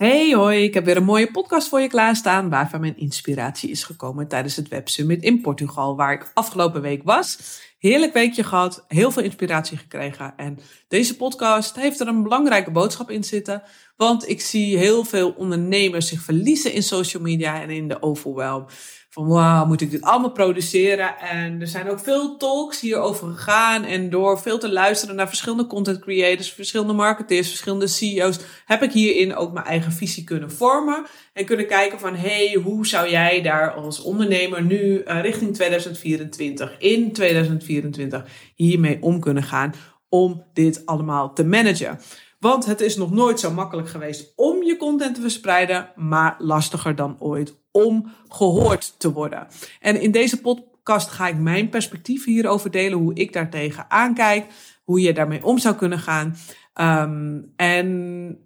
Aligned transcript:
Hey 0.00 0.34
hoi, 0.34 0.62
ik 0.62 0.74
heb 0.74 0.84
weer 0.84 0.96
een 0.96 1.04
mooie 1.04 1.30
podcast 1.30 1.68
voor 1.68 1.80
je 1.80 1.88
klaarstaan 1.88 2.48
waarvan 2.48 2.80
mijn 2.80 2.96
inspiratie 2.96 3.70
is 3.70 3.84
gekomen 3.84 4.28
tijdens 4.28 4.56
het 4.56 4.68
Web 4.68 4.88
Summit 4.88 5.22
in 5.22 5.40
Portugal 5.40 5.96
waar 5.96 6.12
ik 6.12 6.30
afgelopen 6.34 6.82
week 6.82 7.02
was. 7.04 7.38
Heerlijk 7.78 8.12
weekje 8.12 8.44
gehad, 8.44 8.84
heel 8.88 9.10
veel 9.10 9.22
inspiratie 9.22 9.76
gekregen 9.76 10.34
en 10.36 10.58
deze 10.88 11.16
podcast 11.16 11.76
heeft 11.76 12.00
er 12.00 12.08
een 12.08 12.22
belangrijke 12.22 12.70
boodschap 12.70 13.10
in 13.10 13.24
zitten, 13.24 13.62
want 13.96 14.28
ik 14.28 14.40
zie 14.40 14.78
heel 14.78 15.04
veel 15.04 15.30
ondernemers 15.30 16.08
zich 16.08 16.22
verliezen 16.22 16.72
in 16.72 16.82
social 16.82 17.22
media 17.22 17.62
en 17.62 17.70
in 17.70 17.88
de 17.88 18.02
overwhelm 18.02 18.66
van 19.10 19.26
wauw, 19.26 19.66
moet 19.66 19.80
ik 19.80 19.90
dit 19.90 20.02
allemaal 20.02 20.32
produceren? 20.32 21.18
En 21.18 21.60
er 21.60 21.66
zijn 21.66 21.90
ook 21.90 22.00
veel 22.00 22.36
talks 22.36 22.80
hierover 22.80 23.28
gegaan. 23.28 23.84
En 23.84 24.10
door 24.10 24.40
veel 24.40 24.58
te 24.58 24.72
luisteren 24.72 25.16
naar 25.16 25.28
verschillende 25.28 25.66
content 25.66 25.98
creators, 25.98 26.52
verschillende 26.52 26.92
marketeers, 26.92 27.48
verschillende 27.48 27.86
CEO's, 27.86 28.38
heb 28.64 28.82
ik 28.82 28.92
hierin 28.92 29.34
ook 29.36 29.52
mijn 29.52 29.66
eigen 29.66 29.92
visie 29.92 30.24
kunnen 30.24 30.52
vormen. 30.52 31.06
En 31.32 31.44
kunnen 31.44 31.66
kijken 31.66 31.98
van, 31.98 32.14
hey, 32.14 32.58
hoe 32.64 32.86
zou 32.86 33.10
jij 33.10 33.42
daar 33.42 33.72
als 33.72 34.02
ondernemer 34.02 34.62
nu 34.62 35.02
uh, 35.04 35.20
richting 35.20 35.54
2024, 35.54 36.78
in 36.78 37.12
2024, 37.12 38.24
hiermee 38.54 39.02
om 39.02 39.20
kunnen 39.20 39.42
gaan 39.42 39.74
om 40.08 40.44
dit 40.52 40.86
allemaal 40.86 41.32
te 41.32 41.44
managen? 41.44 41.98
Want 42.40 42.66
het 42.66 42.80
is 42.80 42.96
nog 42.96 43.10
nooit 43.10 43.40
zo 43.40 43.52
makkelijk 43.52 43.88
geweest 43.88 44.32
om 44.36 44.62
je 44.62 44.76
content 44.76 45.14
te 45.14 45.20
verspreiden, 45.20 45.90
maar 45.96 46.34
lastiger 46.38 46.96
dan 46.96 47.16
ooit 47.18 47.54
om 47.70 48.12
gehoord 48.28 48.94
te 48.98 49.12
worden. 49.12 49.46
En 49.80 50.00
in 50.00 50.10
deze 50.10 50.40
podcast 50.40 51.08
ga 51.08 51.28
ik 51.28 51.36
mijn 51.36 51.68
perspectief 51.68 52.24
hierover 52.24 52.70
delen, 52.70 52.98
hoe 52.98 53.14
ik 53.14 53.32
daartegen 53.32 53.84
aankijk, 53.88 54.46
hoe 54.84 55.00
je 55.00 55.12
daarmee 55.12 55.44
om 55.44 55.58
zou 55.58 55.74
kunnen 55.74 55.98
gaan. 55.98 56.36
Um, 56.74 57.52
en 57.56 57.88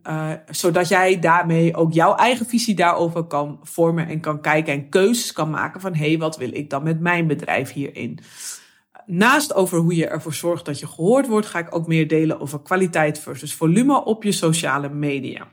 uh, 0.03 0.31
zodat 0.51 0.89
jij 0.89 1.19
daarmee 1.19 1.77
ook 1.77 1.93
jouw 1.93 2.15
eigen 2.15 2.47
visie 2.47 2.75
daarover 2.75 3.25
kan 3.25 3.59
vormen 3.63 4.09
en 4.09 4.21
kan 4.21 4.41
kijken 4.41 4.73
en 4.73 4.89
keuzes 4.89 5.33
kan 5.33 5.51
maken 5.51 5.81
van 5.81 5.95
hé, 5.95 6.09
hey, 6.09 6.19
wat 6.19 6.37
wil 6.37 6.51
ik 6.53 6.71
dan 6.71 6.83
met 6.83 7.01
mijn 7.01 7.27
bedrijf 7.27 7.73
hierin? 7.73 8.19
Naast 9.07 9.55
over 9.55 9.79
hoe 9.79 9.95
je 9.95 10.07
ervoor 10.07 10.35
zorgt 10.35 10.65
dat 10.65 10.79
je 10.79 10.87
gehoord 10.87 11.27
wordt, 11.27 11.47
ga 11.47 11.59
ik 11.59 11.75
ook 11.75 11.87
meer 11.87 12.09
delen 12.09 12.41
over 12.41 12.61
kwaliteit 12.61 13.19
versus 13.19 13.55
volume 13.55 14.05
op 14.05 14.23
je 14.23 14.33
sociale 14.33 14.89
media. 14.89 15.49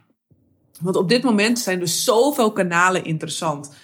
Want 0.82 0.96
op 0.96 1.10
dit 1.10 1.24
moment 1.24 1.60
zijn 1.60 1.82
er 1.82 1.88
zoveel 1.88 2.52
kanalen 2.52 3.04
interessant. 3.04 3.76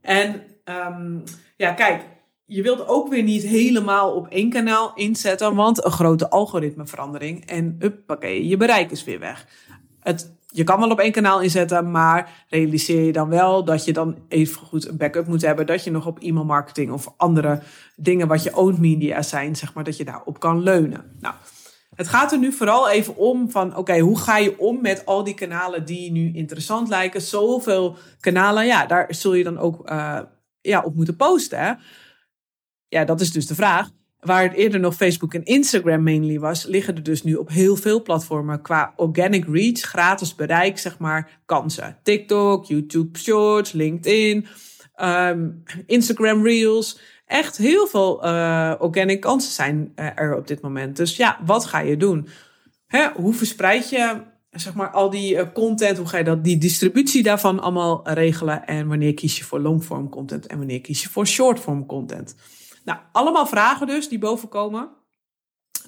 En 0.00 0.42
um, 0.64 1.22
ja, 1.56 1.72
kijk, 1.72 2.02
je 2.44 2.62
wilt 2.62 2.88
ook 2.88 3.08
weer 3.08 3.22
niet 3.22 3.42
helemaal 3.42 4.14
op 4.14 4.28
één 4.28 4.50
kanaal 4.50 4.92
inzetten, 4.94 5.54
want 5.54 5.84
een 5.84 5.90
grote 5.90 6.30
algoritmeverandering 6.30 7.46
en 7.46 7.76
uppakee, 7.78 8.46
je 8.48 8.56
bereik 8.56 8.90
is 8.90 9.04
weer 9.04 9.18
weg. 9.18 9.46
Het, 10.00 10.35
je 10.46 10.64
kan 10.64 10.80
wel 10.80 10.90
op 10.90 11.00
één 11.00 11.12
kanaal 11.12 11.40
inzetten, 11.40 11.90
maar 11.90 12.46
realiseer 12.48 13.02
je 13.02 13.12
dan 13.12 13.28
wel 13.28 13.64
dat 13.64 13.84
je 13.84 13.92
dan 13.92 14.18
even 14.28 14.62
goed 14.62 14.88
een 14.88 14.96
backup 14.96 15.26
moet 15.26 15.42
hebben, 15.42 15.66
dat 15.66 15.84
je 15.84 15.90
nog 15.90 16.06
op 16.06 16.18
e-mail 16.18 16.44
marketing 16.44 16.90
of 16.90 17.14
andere 17.16 17.62
dingen 17.96 18.28
wat 18.28 18.42
je 18.42 18.56
owned 18.56 18.78
media 18.78 19.22
zijn, 19.22 19.56
zeg 19.56 19.74
maar, 19.74 19.84
dat 19.84 19.96
je 19.96 20.04
daarop 20.04 20.40
kan 20.40 20.62
leunen. 20.62 21.16
Nou, 21.20 21.34
het 21.94 22.08
gaat 22.08 22.32
er 22.32 22.38
nu 22.38 22.52
vooral 22.52 22.88
even 22.88 23.16
om 23.16 23.50
van, 23.50 23.76
oké, 23.76 23.98
hoe 23.98 24.18
ga 24.18 24.36
je 24.38 24.58
om 24.58 24.80
met 24.80 25.06
al 25.06 25.24
die 25.24 25.34
kanalen 25.34 25.84
die 25.84 26.12
nu 26.12 26.32
interessant 26.34 26.88
lijken? 26.88 27.22
Zoveel 27.22 27.96
kanalen, 28.20 28.66
ja, 28.66 28.86
daar 28.86 29.14
zul 29.14 29.34
je 29.34 29.44
dan 29.44 29.58
ook 29.58 29.90
uh, 29.90 30.20
ja, 30.60 30.82
op 30.82 30.94
moeten 30.94 31.16
posten. 31.16 31.78
Ja, 32.88 33.04
dat 33.04 33.20
is 33.20 33.32
dus 33.32 33.46
de 33.46 33.54
vraag. 33.54 33.88
Waar 34.26 34.42
het 34.42 34.52
eerder 34.52 34.80
nog 34.80 34.94
Facebook 34.94 35.34
en 35.34 35.44
Instagram 35.44 36.02
mainly 36.02 36.38
was, 36.38 36.64
liggen 36.64 36.94
er 36.94 37.02
dus 37.02 37.22
nu 37.22 37.34
op 37.34 37.48
heel 37.48 37.76
veel 37.76 38.02
platformen 38.02 38.62
qua 38.62 38.92
organic 38.96 39.44
reach, 39.48 39.80
gratis 39.80 40.34
bereik, 40.34 40.78
zeg 40.78 40.98
maar, 40.98 41.40
kansen. 41.46 41.98
TikTok, 42.02 42.64
YouTube 42.64 43.18
Shorts, 43.18 43.72
LinkedIn, 43.72 44.46
um, 45.02 45.62
Instagram 45.86 46.44
Reels 46.44 46.98
echt 47.26 47.56
heel 47.56 47.86
veel 47.86 48.24
uh, 48.24 48.74
organic 48.78 49.20
kansen 49.20 49.52
zijn 49.52 49.92
uh, 49.96 50.06
er 50.14 50.36
op 50.36 50.46
dit 50.46 50.60
moment. 50.60 50.96
Dus 50.96 51.16
ja, 51.16 51.38
wat 51.44 51.64
ga 51.64 51.78
je 51.78 51.96
doen? 51.96 52.28
Hè, 52.86 53.08
hoe 53.14 53.34
verspreid 53.34 53.90
je 53.90 54.22
zeg 54.50 54.74
maar, 54.74 54.90
al 54.90 55.10
die 55.10 55.34
uh, 55.34 55.42
content? 55.54 55.98
Hoe 55.98 56.06
ga 56.06 56.18
je 56.18 56.24
dat, 56.24 56.44
die 56.44 56.58
distributie 56.58 57.22
daarvan 57.22 57.60
allemaal 57.60 58.08
regelen? 58.08 58.66
En 58.66 58.88
wanneer 58.88 59.14
kies 59.14 59.38
je 59.38 59.44
voor 59.44 59.60
longform 59.60 60.08
content 60.08 60.46
en 60.46 60.58
wanneer 60.58 60.80
kies 60.80 61.02
je 61.02 61.08
voor 61.08 61.26
shortform 61.26 61.86
content? 61.86 62.36
Nou, 62.86 62.98
allemaal 63.12 63.46
vragen 63.46 63.86
dus 63.86 64.08
die 64.08 64.18
boven 64.18 64.48
komen. 64.48 64.88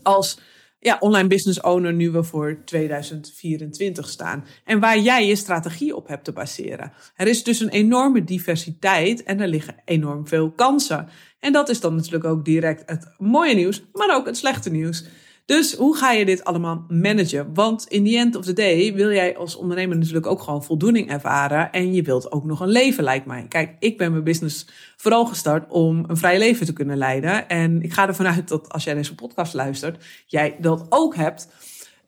Als 0.03 0.39
ja, 0.79 0.97
online 1.01 1.29
business 1.29 1.61
owner 1.61 1.93
nu 1.93 2.11
we 2.11 2.23
voor 2.23 2.63
2024 2.65 4.09
staan. 4.09 4.45
En 4.65 4.81
waar 4.81 4.99
jij 4.99 5.27
je 5.27 5.37
strategie 5.37 5.97
op 5.97 6.09
hebt 6.09 6.25
te 6.25 6.33
baseren. 6.33 6.93
Er 7.15 7.27
is 7.27 7.45
dus 7.45 7.61
een 7.61 7.69
enorme 7.69 8.25
diversiteit 8.25 9.23
en 9.23 9.41
er 9.41 9.49
liggen 9.49 9.83
enorm 9.85 10.29
veel 10.29 10.51
kansen. 10.51 11.09
En 11.41 11.53
dat 11.53 11.69
is 11.69 11.81
dan 11.81 11.95
natuurlijk 11.95 12.25
ook 12.25 12.45
direct 12.45 12.91
het 12.91 13.15
mooie 13.19 13.55
nieuws, 13.55 13.83
maar 13.93 14.17
ook 14.17 14.27
het 14.27 14.37
slechte 14.37 14.71
nieuws. 14.71 15.05
Dus 15.49 15.75
hoe 15.75 15.97
ga 15.97 16.13
je 16.13 16.25
dit 16.25 16.45
allemaal 16.45 16.85
managen? 16.89 17.55
Want 17.55 17.87
in 17.87 18.05
the 18.05 18.17
end 18.17 18.37
of 18.37 18.45
the 18.45 18.53
day 18.53 18.95
wil 18.95 19.11
jij 19.11 19.37
als 19.37 19.57
ondernemer 19.57 19.97
natuurlijk 19.97 20.27
ook 20.27 20.43
gewoon 20.43 20.65
voldoening 20.65 21.11
ervaren. 21.11 21.73
En 21.73 21.95
je 21.95 22.03
wilt 22.03 22.33
ook 22.33 22.45
nog 22.45 22.61
een 22.61 22.69
leven, 22.69 23.05
lijkt 23.05 23.27
mij. 23.27 23.47
Kijk, 23.49 23.77
ik 23.79 23.99
ben 23.99 24.11
mijn 24.11 24.25
business 24.25 24.67
vooral 24.97 25.27
gestart 25.27 25.71
om 25.71 26.05
een 26.09 26.17
vrij 26.17 26.39
leven 26.39 26.67
te 26.67 26.73
kunnen 26.73 26.97
leiden. 26.97 27.49
En 27.49 27.83
ik 27.83 27.93
ga 27.93 28.07
ervan 28.07 28.27
uit 28.27 28.49
dat 28.49 28.73
als 28.73 28.85
jij 28.85 28.95
deze 28.95 29.15
podcast 29.15 29.55
luistert, 29.55 30.05
jij 30.27 30.57
dat 30.61 30.87
ook 30.89 31.17
hebt. 31.17 31.49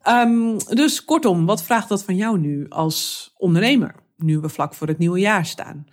Um, 0.07 0.57
dus 0.57 1.05
kortom, 1.05 1.45
wat 1.45 1.63
vraagt 1.63 1.89
dat 1.89 2.03
van 2.03 2.15
jou 2.15 2.39
nu 2.39 2.65
als 2.69 3.31
ondernemer? 3.37 3.95
Nu 4.17 4.39
we 4.39 4.49
vlak 4.49 4.73
voor 4.73 4.87
het 4.87 4.97
nieuwe 4.97 5.19
jaar 5.19 5.45
staan. 5.45 5.85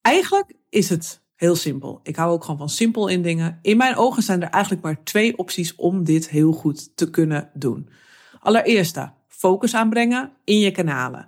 Eigenlijk 0.00 0.52
is 0.68 0.88
het 0.88 1.25
Heel 1.36 1.56
simpel. 1.56 2.00
Ik 2.02 2.16
hou 2.16 2.32
ook 2.32 2.42
gewoon 2.44 2.58
van 2.58 2.68
simpel 2.68 3.08
in 3.08 3.22
dingen. 3.22 3.58
In 3.62 3.76
mijn 3.76 3.96
ogen 3.96 4.22
zijn 4.22 4.42
er 4.42 4.48
eigenlijk 4.48 4.82
maar 4.82 5.02
twee 5.04 5.38
opties 5.38 5.74
om 5.74 6.04
dit 6.04 6.28
heel 6.28 6.52
goed 6.52 6.96
te 6.96 7.10
kunnen 7.10 7.50
doen. 7.54 7.88
Allereerst 8.40 8.98
focus 9.28 9.74
aanbrengen 9.74 10.32
in 10.44 10.58
je 10.58 10.70
kanalen. 10.70 11.26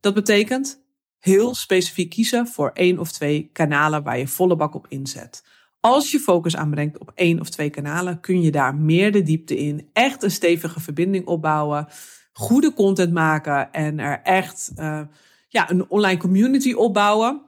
Dat 0.00 0.14
betekent 0.14 0.82
heel 1.18 1.54
specifiek 1.54 2.10
kiezen 2.10 2.46
voor 2.46 2.70
één 2.74 2.98
of 2.98 3.12
twee 3.12 3.50
kanalen 3.52 4.02
waar 4.02 4.18
je 4.18 4.28
volle 4.28 4.56
bak 4.56 4.74
op 4.74 4.86
inzet. 4.88 5.44
Als 5.80 6.10
je 6.10 6.18
focus 6.18 6.56
aanbrengt 6.56 6.98
op 6.98 7.12
één 7.14 7.40
of 7.40 7.50
twee 7.50 7.70
kanalen, 7.70 8.20
kun 8.20 8.42
je 8.42 8.50
daar 8.50 8.74
meer 8.74 9.12
de 9.12 9.22
diepte 9.22 9.56
in, 9.56 9.88
echt 9.92 10.22
een 10.22 10.30
stevige 10.30 10.80
verbinding 10.80 11.26
opbouwen, 11.26 11.86
goede 12.32 12.72
content 12.72 13.12
maken 13.12 13.72
en 13.72 13.98
er 13.98 14.20
echt 14.22 14.72
uh, 14.76 15.00
ja, 15.48 15.70
een 15.70 15.90
online 15.90 16.20
community 16.20 16.72
opbouwen 16.72 17.42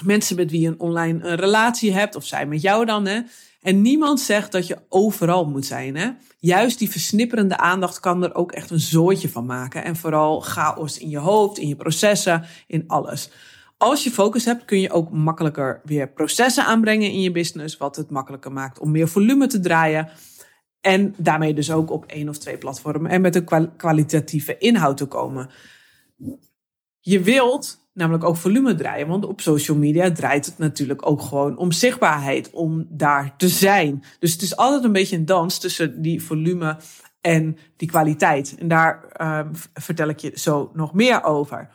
mensen 0.00 0.36
met 0.36 0.50
wie 0.50 0.60
je 0.60 0.68
een 0.68 0.80
online 0.80 1.28
een 1.28 1.36
relatie 1.36 1.92
hebt, 1.92 2.16
of 2.16 2.24
zij 2.24 2.46
met 2.46 2.62
jou 2.62 2.84
dan. 2.84 3.06
Hè? 3.06 3.20
En 3.60 3.82
niemand 3.82 4.20
zegt 4.20 4.52
dat 4.52 4.66
je 4.66 4.78
overal 4.88 5.44
moet 5.48 5.66
zijn. 5.66 5.96
Hè? 5.96 6.10
Juist 6.38 6.78
die 6.78 6.90
versnipperende 6.90 7.56
aandacht 7.56 8.00
kan 8.00 8.22
er 8.22 8.34
ook 8.34 8.52
echt 8.52 8.70
een 8.70 8.80
zooitje 8.80 9.28
van 9.28 9.46
maken. 9.46 9.84
En 9.84 9.96
vooral 9.96 10.40
chaos 10.40 10.98
in 10.98 11.08
je 11.08 11.18
hoofd, 11.18 11.58
in 11.58 11.68
je 11.68 11.76
processen, 11.76 12.44
in 12.66 12.84
alles. 12.86 13.30
Als 13.76 14.04
je 14.04 14.10
focus 14.10 14.44
hebt, 14.44 14.64
kun 14.64 14.80
je 14.80 14.90
ook 14.90 15.10
makkelijker 15.10 15.80
weer 15.84 16.08
processen 16.08 16.64
aanbrengen 16.64 17.10
in 17.10 17.20
je 17.20 17.32
business. 17.32 17.76
Wat 17.76 17.96
het 17.96 18.10
makkelijker 18.10 18.52
maakt 18.52 18.78
om 18.78 18.90
meer 18.90 19.08
volume 19.08 19.46
te 19.46 19.60
draaien. 19.60 20.08
En 20.80 21.14
daarmee 21.16 21.54
dus 21.54 21.70
ook 21.70 21.90
op 21.90 22.04
één 22.04 22.28
of 22.28 22.38
twee 22.38 22.58
platformen 22.58 23.10
en 23.10 23.20
met 23.20 23.36
een 23.36 23.76
kwalitatieve 23.76 24.58
inhoud 24.58 24.96
te 24.96 25.06
komen. 25.06 25.50
Je 27.00 27.20
wilt 27.20 27.81
namelijk 27.92 28.24
ook 28.24 28.36
volume 28.36 28.74
draaien. 28.74 29.08
Want 29.08 29.24
op 29.24 29.40
social 29.40 29.76
media 29.76 30.12
draait 30.12 30.46
het 30.46 30.58
natuurlijk 30.58 31.06
ook 31.06 31.22
gewoon 31.22 31.56
om 31.56 31.72
zichtbaarheid, 31.72 32.50
om 32.50 32.86
daar 32.88 33.36
te 33.36 33.48
zijn. 33.48 34.04
Dus 34.18 34.32
het 34.32 34.42
is 34.42 34.56
altijd 34.56 34.84
een 34.84 34.92
beetje 34.92 35.16
een 35.16 35.26
dans 35.26 35.58
tussen 35.58 36.02
die 36.02 36.22
volume 36.22 36.76
en 37.20 37.56
die 37.76 37.88
kwaliteit. 37.88 38.54
En 38.58 38.68
daar 38.68 39.04
uh, 39.16 39.40
vertel 39.74 40.08
ik 40.08 40.18
je 40.18 40.30
zo 40.34 40.70
nog 40.74 40.94
meer 40.94 41.24
over. 41.24 41.70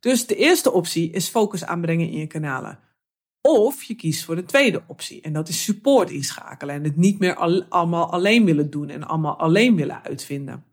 Dus 0.00 0.26
de 0.26 0.36
eerste 0.36 0.72
optie 0.72 1.10
is 1.10 1.28
focus 1.28 1.64
aanbrengen 1.64 2.10
in 2.10 2.18
je 2.18 2.26
kanalen. 2.26 2.78
Of 3.40 3.82
je 3.82 3.94
kiest 3.94 4.24
voor 4.24 4.36
de 4.36 4.44
tweede 4.44 4.82
optie. 4.86 5.20
En 5.20 5.32
dat 5.32 5.48
is 5.48 5.64
support 5.64 6.10
inschakelen. 6.10 6.74
En 6.74 6.84
het 6.84 6.96
niet 6.96 7.18
meer 7.18 7.34
al, 7.34 7.64
allemaal 7.68 8.10
alleen 8.10 8.44
willen 8.44 8.70
doen 8.70 8.88
en 8.88 9.04
allemaal 9.04 9.38
alleen 9.38 9.76
willen 9.76 10.02
uitvinden. 10.04 10.64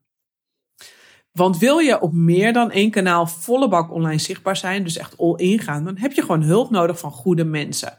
Want 1.40 1.58
wil 1.58 1.78
je 1.78 2.02
op 2.02 2.14
meer 2.14 2.54
dan 2.54 2.72
één 2.72 2.92
kanaal 2.92 3.28
volle 3.28 3.68
bak 3.68 3.92
online 3.92 4.20
zichtbaar 4.20 4.58
zijn, 4.58 4.84
dus 4.84 4.98
echt 4.98 5.18
all 5.18 5.36
in 5.36 5.60
gaan, 5.60 5.84
dan 5.84 5.98
heb 5.98 6.12
je 6.12 6.22
gewoon 6.22 6.42
hulp 6.42 6.70
nodig 6.70 7.00
van 7.00 7.12
goede 7.12 7.46
mensen. 7.46 7.98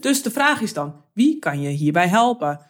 Dus 0.00 0.22
de 0.22 0.30
vraag 0.30 0.60
is 0.60 0.72
dan, 0.72 1.04
wie 1.12 1.38
kan 1.38 1.60
je 1.60 1.68
hierbij 1.68 2.08
helpen? 2.08 2.60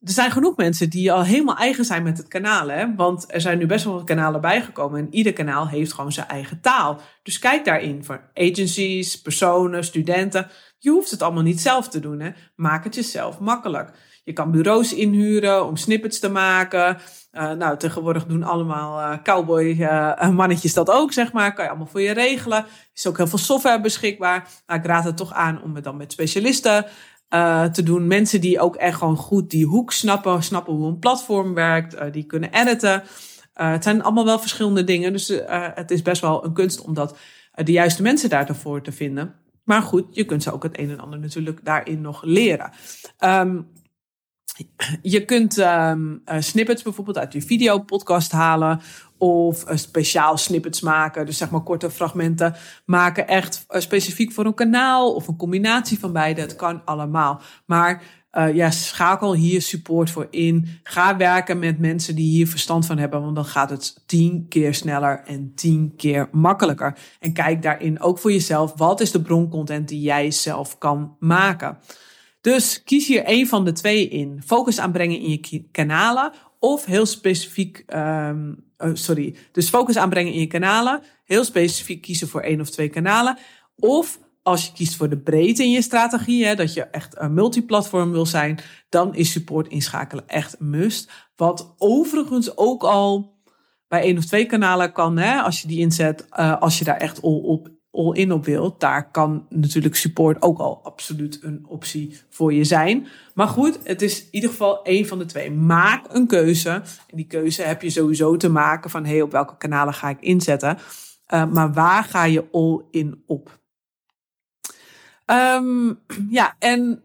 Er 0.00 0.12
zijn 0.12 0.30
genoeg 0.30 0.56
mensen 0.56 0.90
die 0.90 1.12
al 1.12 1.22
helemaal 1.22 1.56
eigen 1.56 1.84
zijn 1.84 2.02
met 2.02 2.18
het 2.18 2.28
kanaal. 2.28 2.68
Hè? 2.68 2.94
Want 2.94 3.24
er 3.32 3.40
zijn 3.40 3.58
nu 3.58 3.66
best 3.66 3.84
wel 3.84 3.94
wat 3.94 4.04
kanalen 4.04 4.40
bijgekomen. 4.40 5.00
En 5.00 5.14
ieder 5.14 5.32
kanaal 5.32 5.68
heeft 5.68 5.92
gewoon 5.92 6.12
zijn 6.12 6.28
eigen 6.28 6.60
taal. 6.60 7.00
Dus 7.22 7.38
kijk 7.38 7.64
daarin 7.64 8.04
voor 8.04 8.30
agencies, 8.34 9.20
personen, 9.20 9.84
studenten. 9.84 10.50
Je 10.78 10.90
hoeft 10.90 11.10
het 11.10 11.22
allemaal 11.22 11.42
niet 11.42 11.60
zelf 11.60 11.88
te 11.88 12.00
doen. 12.00 12.20
Hè? 12.20 12.30
Maak 12.56 12.84
het 12.84 12.94
jezelf 12.94 13.38
makkelijk. 13.38 13.92
Je 14.24 14.32
kan 14.32 14.50
bureaus 14.50 14.94
inhuren 14.94 15.66
om 15.66 15.76
snippets 15.76 16.18
te 16.18 16.30
maken. 16.30 16.98
Uh, 17.32 17.52
nou, 17.52 17.76
tegenwoordig 17.76 18.26
doen 18.26 18.42
allemaal 18.42 19.12
uh, 19.12 19.22
cowboy 19.22 19.64
uh, 19.64 20.28
mannetjes 20.28 20.74
dat 20.74 20.90
ook, 20.90 21.12
zeg 21.12 21.32
maar. 21.32 21.54
Kan 21.54 21.64
je 21.64 21.70
allemaal 21.70 21.88
voor 21.88 22.00
je 22.00 22.12
regelen. 22.12 22.66
Is 22.94 23.06
ook 23.06 23.16
heel 23.16 23.26
veel 23.26 23.38
software 23.38 23.80
beschikbaar. 23.80 24.48
Nou, 24.66 24.80
ik 24.80 24.86
raad 24.86 25.04
het 25.04 25.16
toch 25.16 25.32
aan 25.32 25.62
om 25.62 25.74
het 25.74 25.84
dan 25.84 25.96
met 25.96 26.12
specialisten 26.12 26.86
te 27.72 27.82
doen. 27.82 28.06
Mensen 28.06 28.40
die 28.40 28.60
ook 28.60 28.76
echt 28.76 28.98
gewoon 28.98 29.16
goed 29.16 29.50
die 29.50 29.66
hoek 29.66 29.92
snappen. 29.92 30.42
Snappen 30.42 30.72
hoe 30.72 30.86
een 30.86 30.98
platform 30.98 31.54
werkt. 31.54 32.12
die 32.12 32.24
kunnen 32.24 32.52
editen. 32.52 33.02
het 33.52 33.84
zijn 33.84 34.02
allemaal 34.02 34.24
wel 34.24 34.38
verschillende 34.38 34.84
dingen. 34.84 35.12
Dus 35.12 35.28
het 35.74 35.90
is 35.90 36.02
best 36.02 36.20
wel 36.20 36.44
een 36.44 36.52
kunst 36.52 36.80
om 36.80 36.94
dat, 36.94 37.16
de 37.54 37.72
juiste 37.72 38.02
mensen 38.02 38.28
daarvoor 38.28 38.82
te 38.82 38.92
vinden. 38.92 39.34
Maar 39.64 39.82
goed, 39.82 40.04
je 40.10 40.24
kunt 40.24 40.42
ze 40.42 40.52
ook 40.52 40.62
het 40.62 40.78
een 40.78 40.90
en 40.90 41.00
ander 41.00 41.18
natuurlijk 41.18 41.64
daarin 41.64 42.00
nog 42.00 42.22
leren. 42.22 42.72
Um, 43.24 43.68
je 45.02 45.24
kunt 45.24 45.58
um, 45.58 46.22
snippets 46.38 46.82
bijvoorbeeld 46.82 47.18
uit 47.18 47.32
je 47.32 47.42
videopodcast 47.42 48.32
halen. 48.32 48.80
Of 49.18 49.70
uh, 49.70 49.76
speciaal 49.76 50.36
snippets 50.36 50.80
maken. 50.80 51.26
Dus 51.26 51.38
zeg 51.38 51.50
maar 51.50 51.60
korte 51.60 51.90
fragmenten 51.90 52.54
maken. 52.84 53.28
Echt 53.28 53.66
uh, 53.70 53.80
specifiek 53.80 54.32
voor 54.32 54.44
een 54.44 54.54
kanaal. 54.54 55.14
Of 55.14 55.28
een 55.28 55.36
combinatie 55.36 55.98
van 55.98 56.12
beide. 56.12 56.40
Het 56.40 56.56
kan 56.56 56.82
allemaal. 56.84 57.40
Maar 57.66 58.02
uh, 58.32 58.54
ja, 58.54 58.70
schakel 58.70 59.34
hier 59.34 59.62
support 59.62 60.10
voor 60.10 60.26
in. 60.30 60.68
Ga 60.82 61.16
werken 61.16 61.58
met 61.58 61.78
mensen 61.78 62.14
die 62.14 62.30
hier 62.30 62.48
verstand 62.48 62.86
van 62.86 62.98
hebben. 62.98 63.22
Want 63.22 63.34
dan 63.34 63.44
gaat 63.44 63.70
het 63.70 64.02
tien 64.06 64.46
keer 64.48 64.74
sneller 64.74 65.22
en 65.24 65.52
tien 65.54 65.94
keer 65.96 66.28
makkelijker. 66.32 66.98
En 67.18 67.32
kijk 67.32 67.62
daarin 67.62 68.00
ook 68.00 68.18
voor 68.18 68.32
jezelf. 68.32 68.72
Wat 68.76 69.00
is 69.00 69.10
de 69.10 69.22
broncontent 69.22 69.88
die 69.88 70.00
jij 70.00 70.30
zelf 70.30 70.78
kan 70.78 71.16
maken? 71.18 71.78
Dus 72.40 72.82
kies 72.82 73.06
hier 73.06 73.24
één 73.24 73.46
van 73.46 73.64
de 73.64 73.72
twee 73.72 74.08
in. 74.08 74.42
Focus 74.46 74.78
aanbrengen 74.78 75.20
in 75.20 75.38
je 75.40 75.68
kanalen 75.70 76.32
of 76.58 76.84
heel 76.84 77.06
specifiek, 77.06 77.84
um, 77.94 78.64
oh, 78.78 78.90
sorry, 78.92 79.36
dus 79.52 79.68
focus 79.68 79.96
aanbrengen 79.96 80.32
in 80.32 80.40
je 80.40 80.46
kanalen, 80.46 81.02
heel 81.24 81.44
specifiek 81.44 82.02
kiezen 82.02 82.28
voor 82.28 82.40
één 82.40 82.60
of 82.60 82.70
twee 82.70 82.88
kanalen. 82.88 83.38
Of 83.76 84.18
als 84.42 84.66
je 84.66 84.72
kiest 84.72 84.96
voor 84.96 85.08
de 85.08 85.18
breedte 85.18 85.62
in 85.62 85.70
je 85.70 85.82
strategie, 85.82 86.46
hè, 86.46 86.54
dat 86.54 86.74
je 86.74 86.82
echt 86.82 87.14
een 87.18 87.34
multiplatform 87.34 88.10
wil 88.10 88.26
zijn, 88.26 88.58
dan 88.88 89.14
is 89.14 89.32
support 89.32 89.68
inschakelen 89.68 90.28
echt 90.28 90.56
een 90.58 90.70
must. 90.70 91.10
Wat 91.36 91.74
overigens 91.78 92.56
ook 92.56 92.82
al 92.82 93.38
bij 93.88 94.02
één 94.02 94.18
of 94.18 94.24
twee 94.24 94.46
kanalen 94.46 94.92
kan, 94.92 95.18
hè, 95.18 95.40
als 95.40 95.62
je 95.62 95.68
die 95.68 95.80
inzet, 95.80 96.26
uh, 96.32 96.60
als 96.60 96.78
je 96.78 96.84
daar 96.84 96.96
echt 96.96 97.22
al 97.22 97.38
op 97.38 97.70
all-in 97.90 98.32
op 98.32 98.44
wilt, 98.44 98.80
daar 98.80 99.10
kan 99.10 99.46
natuurlijk 99.48 99.94
support 99.94 100.42
ook 100.42 100.58
al 100.58 100.80
absoluut 100.82 101.38
een 101.42 101.64
optie 101.68 102.18
voor 102.28 102.52
je 102.52 102.64
zijn. 102.64 103.06
Maar 103.34 103.48
goed, 103.48 103.78
het 103.84 104.02
is 104.02 104.22
in 104.22 104.28
ieder 104.30 104.50
geval 104.50 104.82
één 104.82 105.06
van 105.06 105.18
de 105.18 105.24
twee. 105.24 105.50
Maak 105.50 106.14
een 106.14 106.26
keuze. 106.26 106.70
En 106.70 107.16
die 107.16 107.26
keuze 107.26 107.62
heb 107.62 107.82
je 107.82 107.90
sowieso 107.90 108.36
te 108.36 108.50
maken 108.50 108.90
van 108.90 109.04
hey, 109.04 109.22
op 109.22 109.32
welke 109.32 109.56
kanalen 109.56 109.94
ga 109.94 110.08
ik 110.08 110.20
inzetten. 110.20 110.78
Uh, 111.34 111.46
maar 111.46 111.72
waar 111.72 112.04
ga 112.04 112.24
je 112.24 112.48
all-in 112.52 113.22
op? 113.26 113.58
Um, 115.26 116.00
ja, 116.30 116.56
en 116.58 117.02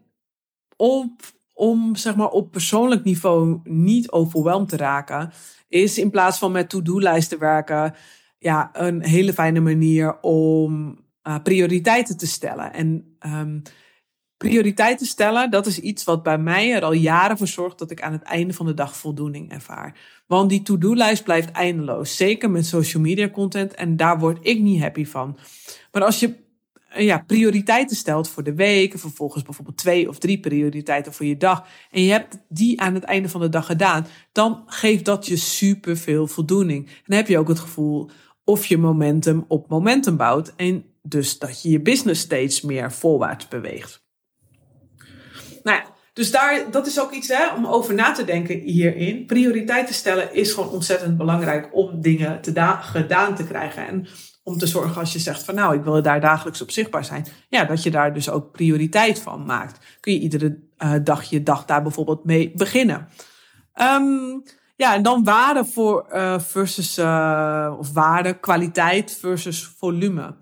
op, 0.76 1.10
om 1.52 1.96
zeg 1.96 2.16
maar 2.16 2.28
op 2.28 2.50
persoonlijk 2.50 3.04
niveau 3.04 3.60
niet 3.64 4.10
overweldigd 4.10 4.68
te 4.68 4.76
raken, 4.76 5.32
is 5.68 5.98
in 5.98 6.10
plaats 6.10 6.38
van 6.38 6.52
met 6.52 6.68
to-do-lijsten 6.68 7.38
werken, 7.38 7.94
ja, 8.38 8.70
een 8.72 9.02
hele 9.02 9.32
fijne 9.32 9.60
manier 9.60 10.20
om 10.20 10.98
uh, 11.28 11.36
prioriteiten 11.42 12.16
te 12.16 12.26
stellen. 12.26 12.72
En 12.72 13.16
um, 13.26 13.62
prioriteiten 14.36 15.06
stellen, 15.06 15.50
dat 15.50 15.66
is 15.66 15.80
iets 15.80 16.04
wat 16.04 16.22
bij 16.22 16.38
mij 16.38 16.74
er 16.74 16.82
al 16.82 16.92
jaren 16.92 17.38
voor 17.38 17.46
zorgt 17.46 17.78
dat 17.78 17.90
ik 17.90 18.02
aan 18.02 18.12
het 18.12 18.22
einde 18.22 18.52
van 18.52 18.66
de 18.66 18.74
dag 18.74 18.96
voldoening 18.96 19.52
ervaar. 19.52 19.98
Want 20.26 20.50
die 20.50 20.62
to-do-lijst 20.62 21.24
blijft 21.24 21.50
eindeloos. 21.50 22.16
Zeker 22.16 22.50
met 22.50 22.66
social 22.66 23.02
media 23.02 23.28
content. 23.28 23.74
En 23.74 23.96
daar 23.96 24.18
word 24.18 24.38
ik 24.40 24.60
niet 24.60 24.80
happy 24.80 25.04
van. 25.04 25.38
Maar 25.92 26.04
als 26.04 26.20
je 26.20 26.45
ja, 27.04 27.24
prioriteiten 27.26 27.96
stelt 27.96 28.28
voor 28.28 28.42
de 28.42 28.54
week. 28.54 28.92
En 28.92 28.98
vervolgens 28.98 29.42
bijvoorbeeld 29.42 29.76
twee 29.76 30.08
of 30.08 30.18
drie 30.18 30.40
prioriteiten 30.40 31.12
voor 31.12 31.26
je 31.26 31.36
dag. 31.36 31.66
En 31.90 32.02
je 32.02 32.10
hebt 32.10 32.38
die 32.48 32.80
aan 32.80 32.94
het 32.94 33.04
einde 33.04 33.28
van 33.28 33.40
de 33.40 33.48
dag 33.48 33.66
gedaan. 33.66 34.06
Dan 34.32 34.62
geeft 34.66 35.04
dat 35.04 35.26
je 35.26 35.36
super 35.36 35.96
veel 35.96 36.26
voldoening. 36.26 36.86
En 36.86 37.02
dan 37.06 37.16
heb 37.16 37.28
je 37.28 37.38
ook 37.38 37.48
het 37.48 37.58
gevoel 37.58 38.10
of 38.44 38.66
je 38.66 38.78
momentum 38.78 39.44
op 39.48 39.68
momentum 39.68 40.16
bouwt 40.16 40.52
en 40.56 40.84
dus 41.02 41.38
dat 41.38 41.62
je 41.62 41.70
je 41.70 41.80
business 41.80 42.20
steeds 42.20 42.60
meer 42.60 42.92
voorwaarts 42.92 43.48
beweegt. 43.48 44.04
Nou 45.62 45.76
ja, 45.76 45.84
dus 46.12 46.30
daar, 46.30 46.70
dat 46.70 46.86
is 46.86 47.00
ook 47.00 47.12
iets 47.12 47.28
hè, 47.28 47.54
om 47.54 47.66
over 47.66 47.94
na 47.94 48.12
te 48.12 48.24
denken 48.24 48.58
hierin. 48.58 49.26
Prioriteiten 49.26 49.94
stellen 49.94 50.34
is 50.34 50.52
gewoon 50.52 50.70
ontzettend 50.70 51.16
belangrijk 51.16 51.68
om 51.72 52.00
dingen 52.00 52.40
te 52.40 52.52
gedaan 52.80 53.34
te 53.34 53.44
krijgen. 53.44 53.86
En 53.86 54.06
om 54.46 54.58
te 54.58 54.66
zorgen 54.66 55.00
als 55.00 55.12
je 55.12 55.18
zegt 55.18 55.44
van 55.44 55.54
nou, 55.54 55.76
ik 55.76 55.84
wil 55.84 56.02
daar 56.02 56.20
dagelijks 56.20 56.62
op 56.62 56.70
zichtbaar 56.70 57.04
zijn. 57.04 57.26
Ja, 57.48 57.64
dat 57.64 57.82
je 57.82 57.90
daar 57.90 58.14
dus 58.14 58.30
ook 58.30 58.52
prioriteit 58.52 59.18
van 59.18 59.44
maakt. 59.44 59.98
Kun 60.00 60.12
je 60.12 60.18
iedere 60.18 60.58
uh, 60.78 60.92
dag 61.02 61.22
je 61.22 61.42
dag 61.42 61.64
daar 61.64 61.82
bijvoorbeeld 61.82 62.24
mee 62.24 62.52
beginnen. 62.54 63.08
Um, 63.74 64.42
ja, 64.76 64.94
en 64.94 65.02
dan 65.02 65.24
waarde 65.24 65.64
voor, 65.64 66.06
uh, 66.12 66.38
versus, 66.38 66.98
uh, 66.98 67.74
of 67.78 67.92
waarde, 67.92 68.38
kwaliteit 68.38 69.18
versus 69.20 69.64
volume. 69.78 70.36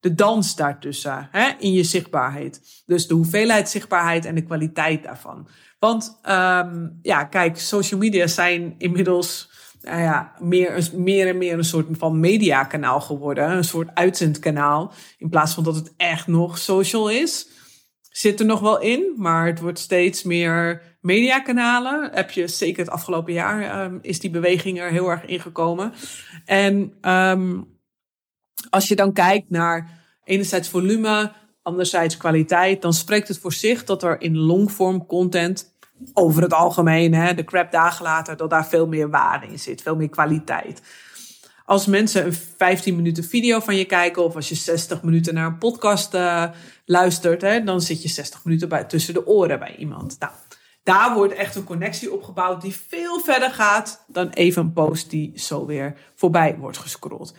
De 0.00 0.14
dans 0.14 0.56
daartussen, 0.56 1.28
hè, 1.30 1.52
in 1.58 1.72
je 1.72 1.84
zichtbaarheid. 1.84 2.82
Dus 2.86 3.06
de 3.06 3.14
hoeveelheid 3.14 3.68
zichtbaarheid 3.68 4.24
en 4.24 4.34
de 4.34 4.44
kwaliteit 4.44 5.02
daarvan. 5.02 5.48
Want 5.78 6.18
um, 6.28 6.98
ja, 7.02 7.24
kijk, 7.24 7.58
social 7.58 8.00
media 8.00 8.26
zijn 8.26 8.74
inmiddels 8.78 9.50
nou 9.84 10.00
ja, 10.00 10.32
meer, 10.38 10.90
meer 10.92 11.28
en 11.28 11.38
meer 11.38 11.52
een 11.52 11.64
soort 11.64 11.86
van 11.90 12.20
mediakanaal 12.20 13.00
geworden. 13.00 13.50
Een 13.50 13.64
soort 13.64 13.88
uitzendkanaal. 13.94 14.92
In 15.18 15.28
plaats 15.28 15.54
van 15.54 15.64
dat 15.64 15.74
het 15.74 15.94
echt 15.96 16.26
nog 16.26 16.58
social 16.58 17.10
is. 17.10 17.48
Zit 18.10 18.40
er 18.40 18.46
nog 18.46 18.60
wel 18.60 18.80
in, 18.80 19.14
maar 19.16 19.46
het 19.46 19.60
wordt 19.60 19.78
steeds 19.78 20.22
meer 20.22 20.82
mediakanalen. 21.00 22.10
Heb 22.12 22.30
je 22.30 22.48
zeker 22.48 22.84
het 22.84 22.92
afgelopen 22.92 23.32
jaar 23.32 23.84
um, 23.84 23.98
is 24.02 24.20
die 24.20 24.30
beweging 24.30 24.80
er 24.80 24.90
heel 24.90 25.10
erg 25.10 25.24
ingekomen. 25.24 25.92
En 26.44 26.92
um, 27.02 27.72
als 28.70 28.88
je 28.88 28.96
dan 28.96 29.12
kijkt 29.12 29.50
naar 29.50 30.02
enerzijds 30.24 30.68
volume, 30.68 31.32
anderzijds 31.62 32.16
kwaliteit, 32.16 32.82
dan 32.82 32.92
spreekt 32.92 33.28
het 33.28 33.38
voor 33.38 33.52
zich 33.52 33.84
dat 33.84 34.02
er 34.02 34.20
in 34.20 34.38
longform 34.38 35.06
content 35.06 35.73
over 36.12 36.42
het 36.42 36.52
algemeen, 36.52 37.14
hè, 37.14 37.34
de 37.34 37.44
crap 37.44 37.72
dagen 37.72 38.04
later, 38.04 38.36
dat 38.36 38.50
daar 38.50 38.66
veel 38.66 38.86
meer 38.86 39.10
waarde 39.10 39.46
in 39.46 39.58
zit, 39.58 39.82
veel 39.82 39.96
meer 39.96 40.08
kwaliteit. 40.08 40.82
Als 41.64 41.86
mensen 41.86 42.24
een 42.24 42.34
15 42.56 42.96
minuten 42.96 43.24
video 43.24 43.60
van 43.60 43.76
je 43.76 43.84
kijken 43.84 44.24
of 44.24 44.34
als 44.34 44.48
je 44.48 44.54
60 44.54 45.02
minuten 45.02 45.34
naar 45.34 45.46
een 45.46 45.58
podcast 45.58 46.14
uh, 46.14 46.44
luistert, 46.84 47.42
hè, 47.42 47.64
dan 47.64 47.80
zit 47.80 48.02
je 48.02 48.08
60 48.08 48.44
minuten 48.44 48.68
bij, 48.68 48.84
tussen 48.84 49.14
de 49.14 49.26
oren 49.26 49.58
bij 49.58 49.76
iemand. 49.76 50.16
Nou, 50.18 50.32
daar 50.82 51.14
wordt 51.14 51.34
echt 51.34 51.54
een 51.54 51.64
connectie 51.64 52.12
opgebouwd 52.12 52.62
die 52.62 52.76
veel 52.88 53.20
verder 53.20 53.50
gaat 53.50 54.04
dan 54.06 54.28
even 54.28 54.62
een 54.62 54.72
post 54.72 55.10
die 55.10 55.32
zo 55.34 55.66
weer 55.66 55.96
voorbij 56.14 56.56
wordt 56.58 56.78
gescrolld. 56.78 57.34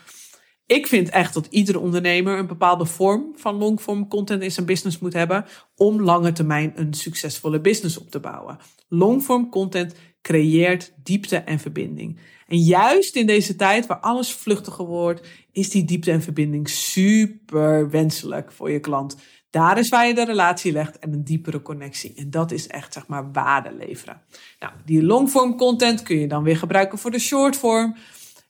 Ik 0.67 0.88
vind 0.88 1.10
echt 1.10 1.34
dat 1.34 1.48
iedere 1.50 1.79
ondernemer 1.79 2.38
een 2.38 2.48
bepaalde 2.48 2.86
vorm 2.86 3.31
van 3.36 3.55
longform 3.55 4.07
content 4.07 4.41
in 4.41 4.51
zijn 4.51 4.65
business 4.65 5.00
moet 5.00 5.13
hebben 5.13 5.45
om 5.75 6.01
lange 6.01 6.31
termijn 6.31 6.74
een 6.75 6.93
succesvolle 6.93 7.62
business 7.62 7.98
op 7.98 8.12
te 8.12 8.19
bouwen. 8.19 8.57
Longform 8.88 9.50
content 9.50 9.95
creëert 10.22 10.93
diepte 11.03 11.38
en 11.38 11.60
verbinding. 11.60 12.19
En 12.48 12.57
juist 12.57 13.15
in 13.15 13.25
deze 13.25 13.55
tijd 13.55 13.86
waar 13.86 14.00
alles 14.00 14.31
vluchtiger 14.31 14.86
wordt, 14.86 15.27
is 15.51 15.69
die 15.69 15.86
diepte 15.86 16.12
en 16.12 16.22
verbinding 16.22 16.69
super 16.69 17.89
wenselijk 17.89 18.51
voor 18.51 18.72
je 18.72 18.79
klant. 18.79 19.17
Daar 19.50 19.77
is 19.77 19.89
waar 19.89 20.07
je 20.07 20.13
de 20.13 20.25
relatie 20.25 20.72
legt 20.72 21.00
en 21.00 21.13
een 21.13 21.24
diepere 21.24 21.62
connectie. 21.62 22.13
En 22.15 22.29
dat 22.29 22.51
is 22.51 22.67
echt, 22.67 22.93
zeg 22.93 23.07
maar, 23.07 23.31
waarde 23.31 23.74
leveren. 23.74 24.22
Nou, 24.60 24.74
die 24.86 25.03
longform 25.03 25.57
content 25.57 26.03
kun 26.03 26.19
je 26.19 26.27
dan 26.27 26.43
weer 26.43 26.57
gebruiken 26.57 26.98
voor 26.98 27.12
de 27.12 27.19
shortform. 27.19 27.95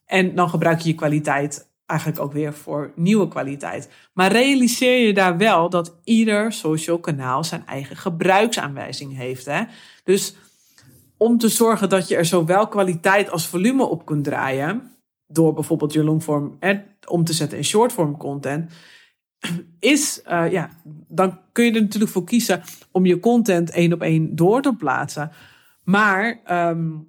En 0.06 0.34
dan 0.34 0.48
gebruik 0.48 0.80
je 0.80 0.88
je 0.88 0.94
kwaliteit 0.94 1.74
eigenlijk 1.86 2.20
ook 2.20 2.32
weer 2.32 2.54
voor 2.54 2.92
nieuwe 2.94 3.28
kwaliteit. 3.28 3.90
Maar 4.12 4.32
realiseer 4.32 5.06
je 5.06 5.14
daar 5.14 5.36
wel 5.36 5.70
dat 5.70 5.96
ieder 6.04 6.52
social 6.52 6.98
kanaal 6.98 7.44
zijn 7.44 7.66
eigen 7.66 7.96
gebruiksaanwijzing 7.96 9.16
heeft. 9.16 9.44
Hè? 9.44 9.62
Dus 10.04 10.36
om 11.16 11.38
te 11.38 11.48
zorgen 11.48 11.88
dat 11.88 12.08
je 12.08 12.16
er 12.16 12.24
zowel 12.24 12.68
kwaliteit 12.68 13.30
als 13.30 13.46
volume 13.46 13.84
op 13.84 14.06
kunt 14.06 14.24
draaien, 14.24 14.90
door 15.26 15.52
bijvoorbeeld 15.52 15.92
je 15.92 16.04
longform 16.04 16.58
om 17.06 17.24
te 17.24 17.32
zetten 17.32 17.58
in 17.58 17.64
shortform 17.64 18.16
content, 18.16 18.72
is, 19.78 20.22
uh, 20.26 20.52
ja, 20.52 20.70
dan 21.08 21.38
kun 21.52 21.64
je 21.64 21.72
er 21.72 21.80
natuurlijk 21.80 22.12
voor 22.12 22.24
kiezen 22.24 22.62
om 22.90 23.06
je 23.06 23.20
content 23.20 23.70
één 23.70 23.92
op 23.92 24.02
één 24.02 24.36
door 24.36 24.62
te 24.62 24.76
plaatsen. 24.76 25.30
Maar 25.84 26.40
um, 26.70 27.08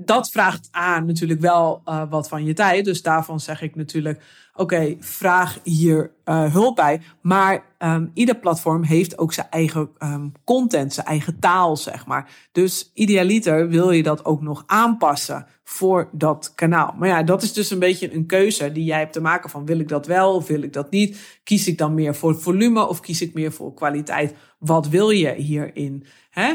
dat 0.00 0.30
vraagt 0.30 0.68
aan 0.70 1.06
natuurlijk 1.06 1.40
wel 1.40 1.82
uh, 1.86 2.02
wat 2.10 2.28
van 2.28 2.44
je 2.44 2.54
tijd. 2.54 2.84
Dus 2.84 3.02
daarvan 3.02 3.40
zeg 3.40 3.62
ik 3.62 3.76
natuurlijk: 3.76 4.22
oké, 4.54 4.96
vraag 5.00 5.58
hier 5.62 6.10
uh, 6.24 6.52
hulp 6.52 6.76
bij. 6.76 7.00
Maar 7.20 7.64
um, 7.78 8.10
ieder 8.14 8.36
platform 8.36 8.82
heeft 8.82 9.18
ook 9.18 9.32
zijn 9.32 9.46
eigen 9.50 9.90
um, 9.98 10.32
content, 10.44 10.94
zijn 10.94 11.06
eigen 11.06 11.38
taal, 11.38 11.76
zeg 11.76 12.06
maar. 12.06 12.30
Dus 12.52 12.90
idealiter 12.94 13.68
wil 13.68 13.90
je 13.90 14.02
dat 14.02 14.24
ook 14.24 14.42
nog 14.42 14.62
aanpassen 14.66 15.46
voor 15.64 16.08
dat 16.12 16.52
kanaal. 16.54 16.94
Maar 16.98 17.08
ja, 17.08 17.22
dat 17.22 17.42
is 17.42 17.52
dus 17.52 17.70
een 17.70 17.78
beetje 17.78 18.14
een 18.14 18.26
keuze 18.26 18.72
die 18.72 18.84
jij 18.84 18.98
hebt 18.98 19.12
te 19.12 19.20
maken 19.20 19.50
van 19.50 19.66
wil 19.66 19.78
ik 19.78 19.88
dat 19.88 20.06
wel 20.06 20.34
of 20.34 20.46
wil 20.46 20.62
ik 20.62 20.72
dat 20.72 20.90
niet? 20.90 21.40
Kies 21.44 21.66
ik 21.66 21.78
dan 21.78 21.94
meer 21.94 22.14
voor 22.14 22.40
volume 22.40 22.86
of 22.86 23.00
kies 23.00 23.22
ik 23.22 23.34
meer 23.34 23.52
voor 23.52 23.74
kwaliteit? 23.74 24.34
Wat 24.58 24.88
wil 24.88 25.10
je 25.10 25.34
hierin? 25.34 26.06
Hè? 26.30 26.54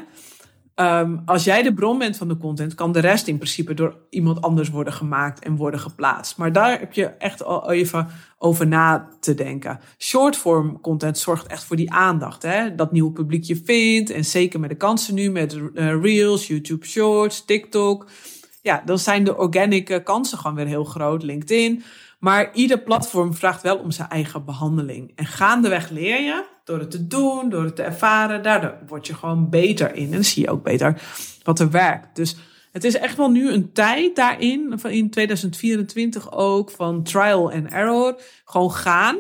Um, 0.76 1.22
als 1.26 1.44
jij 1.44 1.64
de 1.64 1.74
bron 1.74 1.98
bent 1.98 2.18
van 2.18 2.28
de 2.28 2.38
content, 2.38 2.76
kan 2.76 2.92
de 2.92 3.00
rest 3.00 3.28
in 3.28 3.38
principe 3.38 3.74
door 3.74 3.96
iemand 4.10 4.42
anders 4.42 4.70
worden 4.70 4.94
gemaakt 4.94 5.44
en 5.44 5.56
worden 5.56 5.80
geplaatst. 5.80 6.38
Maar 6.38 6.52
daar 6.52 6.80
heb 6.80 6.94
je 6.94 7.06
echt 7.06 7.44
al 7.44 7.72
even 7.72 8.08
over 8.38 8.68
na 8.68 9.10
te 9.20 9.34
denken. 9.34 9.80
Shortform 9.98 10.82
content 10.82 11.18
zorgt 11.18 11.48
echt 11.48 11.64
voor 11.64 11.76
die 11.76 11.92
aandacht. 11.92 12.44
Hè? 12.44 12.76
Dat 12.76 12.92
nieuwe 12.92 13.12
publiek 13.12 13.44
je 13.44 13.62
vindt. 13.66 14.10
En 14.10 14.26
zeker 14.26 14.60
met 14.60 14.70
de 14.70 14.76
kansen 14.76 15.14
nu 15.14 15.32
met 15.32 15.54
uh, 15.54 16.02
Reels, 16.02 16.48
YouTube 16.48 16.86
Shorts, 16.86 17.46
TikTok. 17.46 18.10
Ja, 18.62 18.82
dan 18.86 19.00
zijn 19.00 19.24
de 19.24 19.38
organic 19.38 20.02
kansen 20.04 20.38
gewoon 20.38 20.56
weer 20.56 20.68
heel 20.68 20.84
groot. 20.84 21.24
LinkedIn. 21.24 21.84
Maar 22.20 22.50
ieder 22.54 22.80
platform 22.80 23.34
vraagt 23.34 23.62
wel 23.62 23.78
om 23.78 23.92
zijn 23.92 24.10
eigen 24.10 24.46
behandeling. 24.46 25.12
En 25.16 25.26
gaandeweg 25.26 25.90
leer 25.90 26.22
je 26.22 26.44
door 26.64 26.80
het 26.80 26.92
te 26.92 27.08
doen, 27.08 27.50
door 27.50 27.64
het 27.64 27.76
te 27.76 27.84
ervaren. 27.84 28.44
Daardoor 28.44 28.78
word 28.88 29.08
je 29.08 29.14
gewoon 29.14 29.50
beter 29.50 29.96
in. 29.96 30.06
En 30.06 30.12
dan 30.12 30.24
zie 30.24 30.44
je 30.44 30.50
ook 30.50 30.64
beter 30.64 31.02
wat 31.44 31.60
er 31.60 31.72
werkt. 31.72 32.16
Dus 32.16 32.36
het 32.72 32.84
is 32.84 32.96
echt 32.96 33.18
wel 33.18 33.30
nu 33.30 33.52
een 33.52 33.72
tijd 33.72 34.16
daarin, 34.16 34.80
in 34.84 35.10
2024 35.10 36.32
ook, 36.32 36.72
van 36.72 37.04
trial 37.04 37.52
and 37.52 37.72
error. 37.72 38.22
Gewoon 38.46 38.72
gaan. 38.72 39.18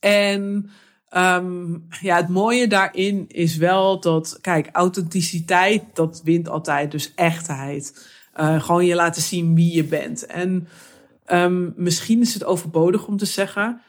En 0.00 0.70
um, 1.16 1.86
ja, 2.00 2.16
het 2.16 2.28
mooie 2.28 2.66
daarin 2.66 3.24
is 3.28 3.56
wel 3.56 4.00
dat, 4.00 4.38
kijk, 4.40 4.68
authenticiteit, 4.72 5.82
dat 5.92 6.20
wint 6.24 6.48
altijd. 6.48 6.90
Dus 6.90 7.12
echtheid. 7.14 8.08
Uh, 8.36 8.62
gewoon 8.62 8.84
je 8.84 8.94
laten 8.94 9.22
zien 9.22 9.54
wie 9.54 9.74
je 9.74 9.84
bent. 9.84 10.26
En 10.26 10.68
um, 11.26 11.72
misschien 11.76 12.20
is 12.20 12.34
het 12.34 12.44
overbodig 12.44 13.06
om 13.06 13.16
te 13.16 13.26
zeggen. 13.26 13.80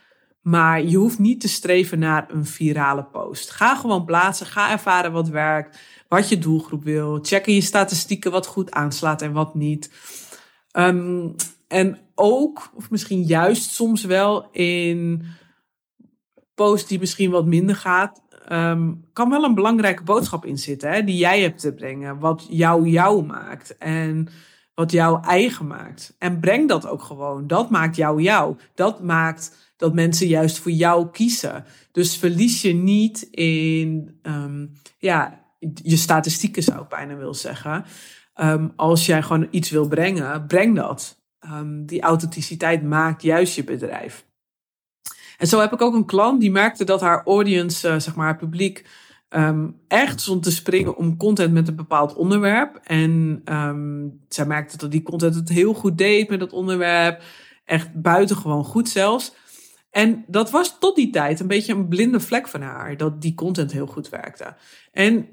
Maar 0.45 0.83
je 0.83 0.97
hoeft 0.97 1.19
niet 1.19 1.41
te 1.41 1.47
streven 1.47 1.99
naar 1.99 2.25
een 2.29 2.45
virale 2.45 3.03
post. 3.03 3.51
Ga 3.51 3.75
gewoon 3.75 4.05
plaatsen. 4.05 4.45
Ga 4.45 4.71
ervaren 4.71 5.11
wat 5.11 5.27
werkt. 5.27 5.79
Wat 6.07 6.29
je 6.29 6.37
doelgroep 6.37 6.83
wil. 6.83 7.19
Check 7.21 7.47
in 7.47 7.53
je 7.53 7.61
statistieken 7.61 8.31
wat 8.31 8.45
goed 8.45 8.71
aanslaat 8.71 9.21
en 9.21 9.31
wat 9.31 9.55
niet. 9.55 9.91
Um, 10.71 11.35
en 11.67 11.97
ook, 12.15 12.69
of 12.73 12.89
misschien 12.89 13.23
juist 13.23 13.71
soms 13.71 14.03
wel 14.03 14.49
in 14.51 15.25
posts 16.55 16.87
die 16.87 16.99
misschien 16.99 17.31
wat 17.31 17.45
minder 17.45 17.75
gaat. 17.75 18.21
Um, 18.51 19.05
kan 19.13 19.29
wel 19.29 19.43
een 19.43 19.55
belangrijke 19.55 20.03
boodschap 20.03 20.45
in 20.45 20.57
zitten. 20.57 20.91
Hè, 20.91 21.03
die 21.03 21.17
jij 21.17 21.41
hebt 21.41 21.59
te 21.59 21.73
brengen. 21.73 22.19
Wat 22.19 22.45
jou 22.49 22.87
jou 22.87 23.25
maakt. 23.25 23.77
En 23.77 24.27
wat 24.73 24.91
jou 24.91 25.23
eigen 25.23 25.67
maakt. 25.67 26.15
En 26.19 26.39
breng 26.39 26.67
dat 26.67 26.87
ook 26.87 27.01
gewoon. 27.01 27.47
Dat 27.47 27.69
maakt 27.69 27.95
jou 27.95 28.21
jou. 28.21 28.55
Dat 28.75 29.03
maakt 29.03 29.64
dat 29.77 29.93
mensen 29.93 30.27
juist 30.27 30.59
voor 30.59 30.71
jou 30.71 31.09
kiezen. 31.11 31.65
Dus 31.91 32.17
verlies 32.17 32.61
je 32.61 32.73
niet 32.73 33.21
in 33.31 34.19
um, 34.23 34.71
ja, 34.97 35.43
je 35.73 35.97
statistieken, 35.97 36.63
zou 36.63 36.81
ik 36.81 36.89
bijna 36.89 37.15
willen 37.15 37.35
zeggen. 37.35 37.85
Um, 38.41 38.73
als 38.75 39.05
jij 39.05 39.21
gewoon 39.21 39.47
iets 39.51 39.69
wil 39.69 39.87
brengen, 39.87 40.47
breng 40.47 40.75
dat. 40.75 41.23
Um, 41.51 41.85
die 41.85 42.01
authenticiteit 42.01 42.83
maakt 42.83 43.21
juist 43.21 43.55
je 43.55 43.63
bedrijf. 43.63 44.25
En 45.37 45.47
zo 45.47 45.59
heb 45.59 45.73
ik 45.73 45.81
ook 45.81 45.93
een 45.93 46.05
klant 46.05 46.41
die 46.41 46.51
merkte 46.51 46.83
dat 46.83 47.01
haar 47.01 47.23
audience, 47.25 47.89
uh, 47.89 47.99
zeg 47.99 48.15
maar 48.15 48.25
haar 48.25 48.37
publiek, 48.37 48.85
um, 49.29 49.79
echt 49.87 50.21
stond 50.21 50.43
te 50.43 50.51
springen 50.51 50.97
om 50.97 51.17
content 51.17 51.53
met 51.53 51.67
een 51.67 51.75
bepaald 51.75 52.13
onderwerp. 52.13 52.79
En 52.83 53.41
zij 54.29 54.45
merkte 54.45 54.77
dat 54.77 54.91
die 54.91 55.03
content 55.03 55.35
het 55.35 55.49
heel 55.49 55.73
goed 55.73 55.97
deed 55.97 56.29
met 56.29 56.39
dat 56.39 56.51
onderwerp. 56.51 57.23
Echt 57.65 58.01
buitengewoon 58.01 58.63
goed 58.63 58.89
zelfs. 58.89 59.33
En 59.95 60.23
dat 60.27 60.51
was 60.51 60.79
tot 60.79 60.95
die 60.95 61.09
tijd 61.09 61.39
een 61.39 61.47
beetje 61.47 61.73
een 61.73 61.87
blinde 61.87 62.19
vlek 62.19 62.47
van 62.47 62.61
haar, 62.61 62.97
dat 62.97 63.21
die 63.21 63.33
content 63.33 63.71
heel 63.71 63.85
goed 63.85 64.09
werkte. 64.09 64.55
En 64.91 65.27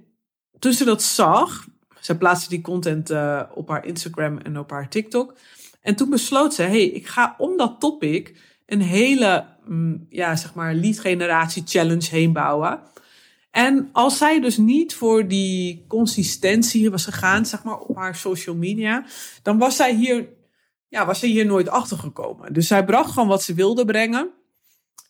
toen 0.59 0.73
ze 0.73 0.85
dat 0.85 1.03
zag, 1.03 1.67
ze 2.01 2.17
plaatste 2.17 2.49
die 2.49 2.61
content 2.61 3.11
uh, 3.11 3.43
op 3.55 3.69
haar 3.69 3.87
Instagram 3.87 4.39
en 4.39 4.59
op 4.59 4.71
haar 4.71 4.89
TikTok. 4.89 5.37
En 5.81 5.97
toen 5.97 6.11
besloot 6.11 6.55
ze, 6.55 6.63
hey, 6.63 6.85
ik 6.85 7.07
ga 7.07 7.35
om 7.39 7.57
dat 7.57 7.81
topic 7.81 8.37
een 8.67 8.81
hele, 8.81 9.47
mm, 9.65 10.07
ja, 10.09 10.37
zeg 10.37 10.55
maar, 10.55 10.75
lead 10.75 10.99
generatie 10.99 11.63
challenge 11.67 12.09
heen 12.11 12.33
bouwen. 12.33 12.81
En 13.51 13.89
als 13.93 14.19
zij 14.19 14.41
dus 14.41 14.57
niet 14.57 14.95
voor 14.95 15.29
die 15.29 15.85
consistentie 15.89 16.91
was 16.91 17.05
gegaan, 17.05 17.47
zeg 17.47 17.65
maar, 17.65 17.79
op 17.79 17.97
haar 17.97 18.17
social 18.17 18.57
media, 18.57 19.05
dan 19.43 19.59
was 19.59 19.77
zij 19.77 19.95
hier, 19.95 20.29
ja, 20.89 21.07
was 21.07 21.19
zij 21.19 21.29
hier 21.29 21.47
nooit 21.47 21.69
achter 21.69 21.99
gekomen. 21.99 22.53
Dus 22.53 22.67
zij 22.67 22.85
bracht 22.85 23.11
gewoon 23.11 23.29
wat 23.29 23.43
ze 23.43 23.55
wilde 23.55 23.85
brengen. 23.85 24.41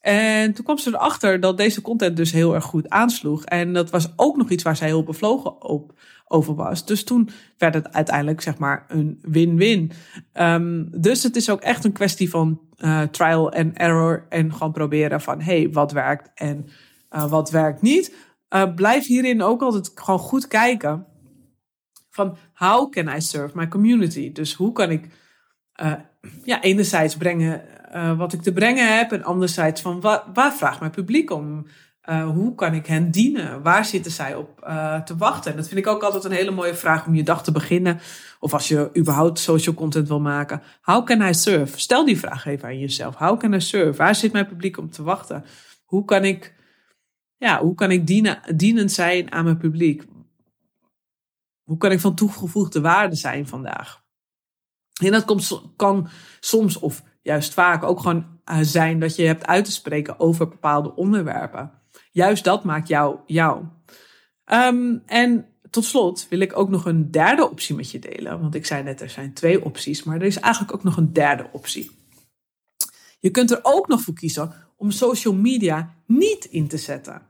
En 0.00 0.52
toen 0.52 0.64
kwam 0.64 0.78
ze 0.78 0.88
erachter 0.88 1.40
dat 1.40 1.56
deze 1.56 1.80
content 1.80 2.16
dus 2.16 2.32
heel 2.32 2.54
erg 2.54 2.64
goed 2.64 2.88
aansloeg. 2.88 3.44
En 3.44 3.72
dat 3.72 3.90
was 3.90 4.12
ook 4.16 4.36
nog 4.36 4.50
iets 4.50 4.62
waar 4.62 4.76
zij 4.76 4.86
heel 4.86 5.04
bevlogen 5.04 5.62
op, 5.62 5.98
over 6.26 6.54
was. 6.54 6.86
Dus 6.86 7.04
toen 7.04 7.28
werd 7.58 7.74
het 7.74 7.92
uiteindelijk 7.92 8.40
zeg 8.40 8.58
maar 8.58 8.84
een 8.88 9.18
win-win. 9.22 9.92
Um, 10.34 10.88
dus 11.00 11.22
het 11.22 11.36
is 11.36 11.50
ook 11.50 11.60
echt 11.60 11.84
een 11.84 11.92
kwestie 11.92 12.30
van 12.30 12.60
uh, 12.78 13.02
trial 13.02 13.52
and 13.52 13.76
error. 13.76 14.26
En 14.28 14.52
gewoon 14.52 14.72
proberen 14.72 15.20
van, 15.20 15.40
hey, 15.40 15.70
wat 15.70 15.92
werkt 15.92 16.30
en 16.34 16.66
uh, 17.10 17.30
wat 17.30 17.50
werkt 17.50 17.82
niet. 17.82 18.14
Uh, 18.54 18.74
blijf 18.74 19.06
hierin 19.06 19.42
ook 19.42 19.62
altijd 19.62 19.90
gewoon 19.94 20.20
goed 20.20 20.48
kijken. 20.48 21.06
Van, 22.10 22.36
how 22.52 22.90
can 22.90 23.08
I 23.16 23.20
serve 23.20 23.56
my 23.56 23.68
community? 23.68 24.32
Dus 24.32 24.54
hoe 24.54 24.72
kan 24.72 24.90
ik 24.90 25.08
ja, 26.44 26.62
enerzijds 26.62 27.16
brengen 27.16 27.62
uh, 27.94 28.18
wat 28.18 28.32
ik 28.32 28.42
te 28.42 28.52
brengen 28.52 28.96
heb. 28.96 29.12
En 29.12 29.24
anderzijds 29.24 29.80
van 29.80 30.00
waar, 30.00 30.22
waar 30.32 30.52
vraagt 30.52 30.80
mijn 30.80 30.92
publiek 30.92 31.30
om? 31.30 31.66
Uh, 32.08 32.30
hoe 32.30 32.54
kan 32.54 32.74
ik 32.74 32.86
hen 32.86 33.10
dienen? 33.10 33.62
Waar 33.62 33.84
zitten 33.84 34.12
zij 34.12 34.34
op 34.34 34.64
uh, 34.68 35.00
te 35.00 35.16
wachten? 35.16 35.50
En 35.50 35.56
dat 35.56 35.68
vind 35.68 35.80
ik 35.80 35.86
ook 35.86 36.02
altijd 36.02 36.24
een 36.24 36.32
hele 36.32 36.50
mooie 36.50 36.74
vraag 36.74 37.06
om 37.06 37.14
je 37.14 37.22
dag 37.22 37.44
te 37.44 37.52
beginnen. 37.52 38.00
Of 38.40 38.52
als 38.52 38.68
je 38.68 38.90
überhaupt 38.96 39.38
social 39.38 39.74
content 39.74 40.08
wil 40.08 40.20
maken. 40.20 40.62
How 40.80 41.06
can 41.06 41.20
I 41.20 41.34
serve? 41.34 41.80
Stel 41.80 42.04
die 42.04 42.18
vraag 42.18 42.46
even 42.46 42.68
aan 42.68 42.78
jezelf. 42.78 43.14
How 43.14 43.38
can 43.38 43.52
I 43.52 43.60
serve? 43.60 43.96
Waar 43.96 44.14
zit 44.14 44.32
mijn 44.32 44.46
publiek 44.46 44.78
om 44.78 44.90
te 44.90 45.02
wachten? 45.02 45.44
Hoe 45.84 46.04
kan 46.04 46.24
ik, 46.24 46.54
ja, 47.36 47.60
hoe 47.60 47.74
kan 47.74 47.90
ik 47.90 48.06
dienen, 48.06 48.40
dienend 48.56 48.92
zijn 48.92 49.32
aan 49.32 49.44
mijn 49.44 49.58
publiek? 49.58 50.04
Hoe 51.62 51.76
kan 51.76 51.92
ik 51.92 52.00
van 52.00 52.14
toegevoegde 52.14 52.80
waarde 52.80 53.16
zijn 53.16 53.46
vandaag? 53.46 54.02
En 55.02 55.10
dat 55.10 55.24
komt, 55.24 55.62
kan 55.76 56.08
soms 56.40 56.78
of 56.78 57.02
juist 57.22 57.54
vaak 57.54 57.82
ook 57.82 58.00
gewoon 58.00 58.26
eh, 58.44 58.58
zijn 58.60 59.00
dat 59.00 59.16
je 59.16 59.26
hebt 59.26 59.46
uit 59.46 59.64
te 59.64 59.72
spreken 59.72 60.20
over 60.20 60.48
bepaalde 60.48 60.94
onderwerpen. 60.94 61.70
Juist 62.10 62.44
dat 62.44 62.64
maakt 62.64 62.88
jou 62.88 63.16
jou. 63.26 63.64
Um, 64.52 65.02
en 65.06 65.46
tot 65.70 65.84
slot 65.84 66.26
wil 66.28 66.40
ik 66.40 66.58
ook 66.58 66.68
nog 66.68 66.86
een 66.86 67.10
derde 67.10 67.50
optie 67.50 67.74
met 67.74 67.90
je 67.90 67.98
delen. 67.98 68.40
Want 68.40 68.54
ik 68.54 68.66
zei 68.66 68.82
net, 68.82 69.00
er 69.00 69.10
zijn 69.10 69.32
twee 69.32 69.64
opties, 69.64 70.02
maar 70.02 70.16
er 70.16 70.22
is 70.22 70.38
eigenlijk 70.38 70.74
ook 70.74 70.82
nog 70.82 70.96
een 70.96 71.12
derde 71.12 71.48
optie. 71.52 71.90
Je 73.20 73.30
kunt 73.30 73.50
er 73.50 73.60
ook 73.62 73.88
nog 73.88 74.00
voor 74.00 74.14
kiezen 74.14 74.52
om 74.76 74.90
social 74.90 75.34
media 75.34 75.94
niet 76.06 76.44
in 76.44 76.68
te 76.68 76.76
zetten. 76.76 77.22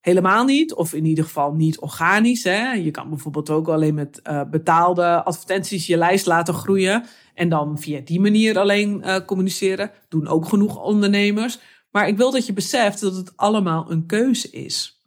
Helemaal 0.00 0.44
niet, 0.44 0.74
of 0.74 0.92
in 0.92 1.04
ieder 1.04 1.24
geval 1.24 1.52
niet 1.52 1.78
organisch. 1.78 2.44
Hè. 2.44 2.72
Je 2.72 2.90
kan 2.90 3.08
bijvoorbeeld 3.08 3.50
ook 3.50 3.68
alleen 3.68 3.94
met 3.94 4.20
uh, 4.24 4.42
betaalde 4.50 5.24
advertenties 5.24 5.86
je 5.86 5.96
lijst 5.96 6.26
laten 6.26 6.54
groeien. 6.54 7.04
En 7.40 7.48
dan 7.48 7.78
via 7.78 8.00
die 8.04 8.20
manier 8.20 8.58
alleen 8.58 9.02
uh, 9.04 9.16
communiceren. 9.26 9.90
Doen 10.08 10.28
ook 10.28 10.48
genoeg 10.48 10.82
ondernemers. 10.82 11.58
Maar 11.90 12.08
ik 12.08 12.16
wil 12.16 12.30
dat 12.30 12.46
je 12.46 12.52
beseft 12.52 13.00
dat 13.00 13.16
het 13.16 13.32
allemaal 13.36 13.90
een 13.90 14.06
keuze 14.06 14.50
is. 14.50 15.02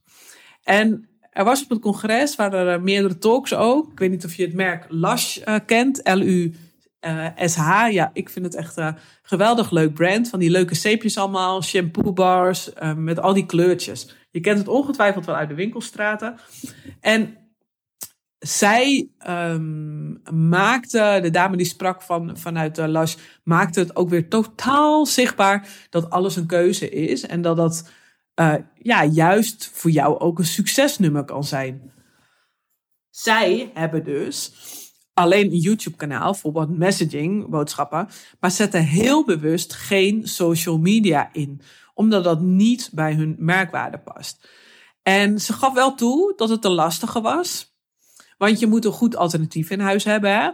En 0.63 1.09
er 1.29 1.43
was 1.43 1.63
op 1.63 1.69
het 1.69 1.79
congres, 1.79 2.35
waren 2.35 2.67
er 2.67 2.81
meerdere 2.81 3.17
talks 3.17 3.53
ook. 3.53 3.91
Ik 3.91 3.99
weet 3.99 4.09
niet 4.09 4.25
of 4.25 4.35
je 4.35 4.43
het 4.43 4.53
merk 4.53 4.85
Lush 4.89 5.37
uh, 5.37 5.55
kent, 5.65 6.01
L-U-S-H. 6.03 7.87
Ja, 7.89 8.09
ik 8.13 8.29
vind 8.29 8.45
het 8.45 8.55
echt 8.55 8.77
een 8.77 8.95
geweldig 9.21 9.71
leuk 9.71 9.93
brand. 9.93 10.29
Van 10.29 10.39
die 10.39 10.51
leuke 10.51 10.75
zeepjes 10.75 11.17
allemaal, 11.17 11.63
shampoo 11.63 12.13
bars, 12.13 12.69
met 12.95 13.19
al 13.19 13.33
die 13.33 13.45
kleurtjes. 13.45 14.15
Je 14.31 14.39
kent 14.39 14.57
het 14.57 14.67
ongetwijfeld 14.67 15.25
wel 15.25 15.35
uit 15.35 15.49
de 15.49 15.55
winkelstraten. 15.55 16.35
En 16.99 17.37
zij 18.43 19.09
um, 19.27 20.21
maakte, 20.49 21.19
de 21.21 21.29
dame 21.29 21.57
die 21.57 21.65
sprak 21.65 22.01
van, 22.01 22.37
vanuit 22.37 22.75
de 22.75 22.87
Lush, 22.87 23.15
maakte 23.43 23.79
het 23.79 23.95
ook 23.95 24.09
weer 24.09 24.29
totaal 24.29 25.05
zichtbaar 25.05 25.67
dat 25.89 26.09
alles 26.09 26.35
een 26.35 26.45
keuze 26.45 26.89
is. 26.89 27.25
En 27.25 27.41
dat 27.41 27.57
dat 27.57 27.89
uh, 28.35 28.55
ja, 28.77 29.05
juist 29.05 29.69
voor 29.73 29.91
jou 29.91 30.19
ook 30.19 30.39
een 30.39 30.45
succesnummer 30.45 31.25
kan 31.25 31.43
zijn. 31.43 31.91
Zij 33.09 33.71
hebben 33.73 34.03
dus 34.03 34.53
alleen 35.13 35.51
een 35.51 35.57
YouTube-kanaal 35.57 36.33
voor 36.33 36.51
wat 36.51 36.69
messaging, 36.69 37.49
boodschappen, 37.49 38.07
maar 38.39 38.51
zetten 38.51 38.83
heel 38.83 39.25
bewust 39.25 39.73
geen 39.73 40.27
social 40.27 40.77
media 40.77 41.29
in, 41.33 41.61
omdat 41.93 42.23
dat 42.23 42.41
niet 42.41 42.89
bij 42.93 43.13
hun 43.13 43.35
merkwaarde 43.39 43.99
past. 43.99 44.47
En 45.01 45.39
ze 45.39 45.53
gaf 45.53 45.73
wel 45.73 45.95
toe 45.95 46.33
dat 46.35 46.49
het 46.49 46.61
te 46.61 46.69
lastige 46.69 47.21
was, 47.21 47.72
want 48.43 48.59
je 48.59 48.67
moet 48.67 48.85
een 48.85 48.91
goed 48.91 49.15
alternatief 49.15 49.69
in 49.69 49.79
huis 49.79 50.03
hebben. 50.03 50.31
Hè? 50.31 50.49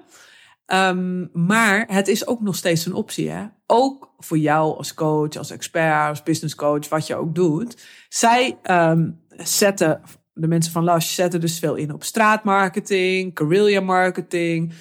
Um, 0.90 1.30
maar 1.34 1.86
het 1.88 2.08
is 2.08 2.28
ook 2.28 2.42
nog 2.42 2.56
steeds 2.56 2.86
een 2.86 2.94
optie. 2.94 3.30
Hè? 3.30 3.46
Ook 3.68 4.14
voor 4.18 4.38
jou 4.38 4.78
als 4.78 4.94
coach, 4.94 5.36
als 5.36 5.52
expert, 5.52 6.08
als 6.08 6.24
business 6.24 6.56
coach, 6.56 6.90
wat 6.90 7.08
je 7.08 7.16
ook 7.16 7.36
doet. 7.36 7.86
Zij 8.10 8.58
um, 8.72 9.20
zetten 9.38 10.02
de 10.34 10.48
mensen 10.48 10.72
van 10.72 10.84
Lush 10.84 11.14
zetten 11.14 11.42
dus 11.42 11.60
veel 11.60 11.76
in 11.76 11.94
op 11.94 12.04
straatmarketing, 12.04 13.32
guerrilla 13.34 13.82
marketing. 13.82 14.74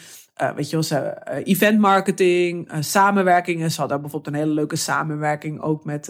Uh, 0.43 0.51
weet 0.51 0.71
je 0.71 0.79
wel, 0.81 1.01
uh, 1.01 1.47
event 1.47 1.79
marketing, 1.79 2.73
uh, 2.73 2.77
samenwerkingen. 2.81 3.71
Ze 3.71 3.81
hadden 3.81 4.01
bijvoorbeeld 4.01 4.35
een 4.35 4.41
hele 4.41 4.55
leuke 4.55 4.77
samenwerking 4.77 5.61
ook 5.61 5.85
met 5.85 6.09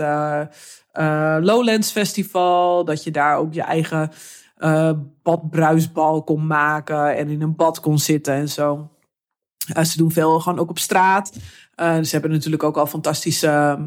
Lowlands 1.41 1.91
Festival. 1.91 2.85
Dat 2.85 3.05
je 3.05 3.11
daar 3.11 3.37
ook 3.37 3.55
je 3.55 3.63
eigen 3.63 4.11
badbruisbal 5.23 6.23
kon 6.23 6.47
maken 6.47 7.17
en 7.17 7.29
in 7.29 7.43
een 7.43 7.57
bad 7.57 7.81
kon 7.81 7.99
zitten 7.99 8.35
en 8.35 8.49
zo. 8.49 8.91
ze 9.83 9.97
doen 9.97 10.13
veel 10.13 10.41
gewoon 10.41 10.59
ook 10.59 10.71
op 10.71 10.79
straat. 10.79 11.33
ze 11.77 12.09
hebben 12.11 12.31
natuurlijk 12.31 12.63
ook 12.63 12.77
al 12.77 12.87
fantastische 12.87 13.79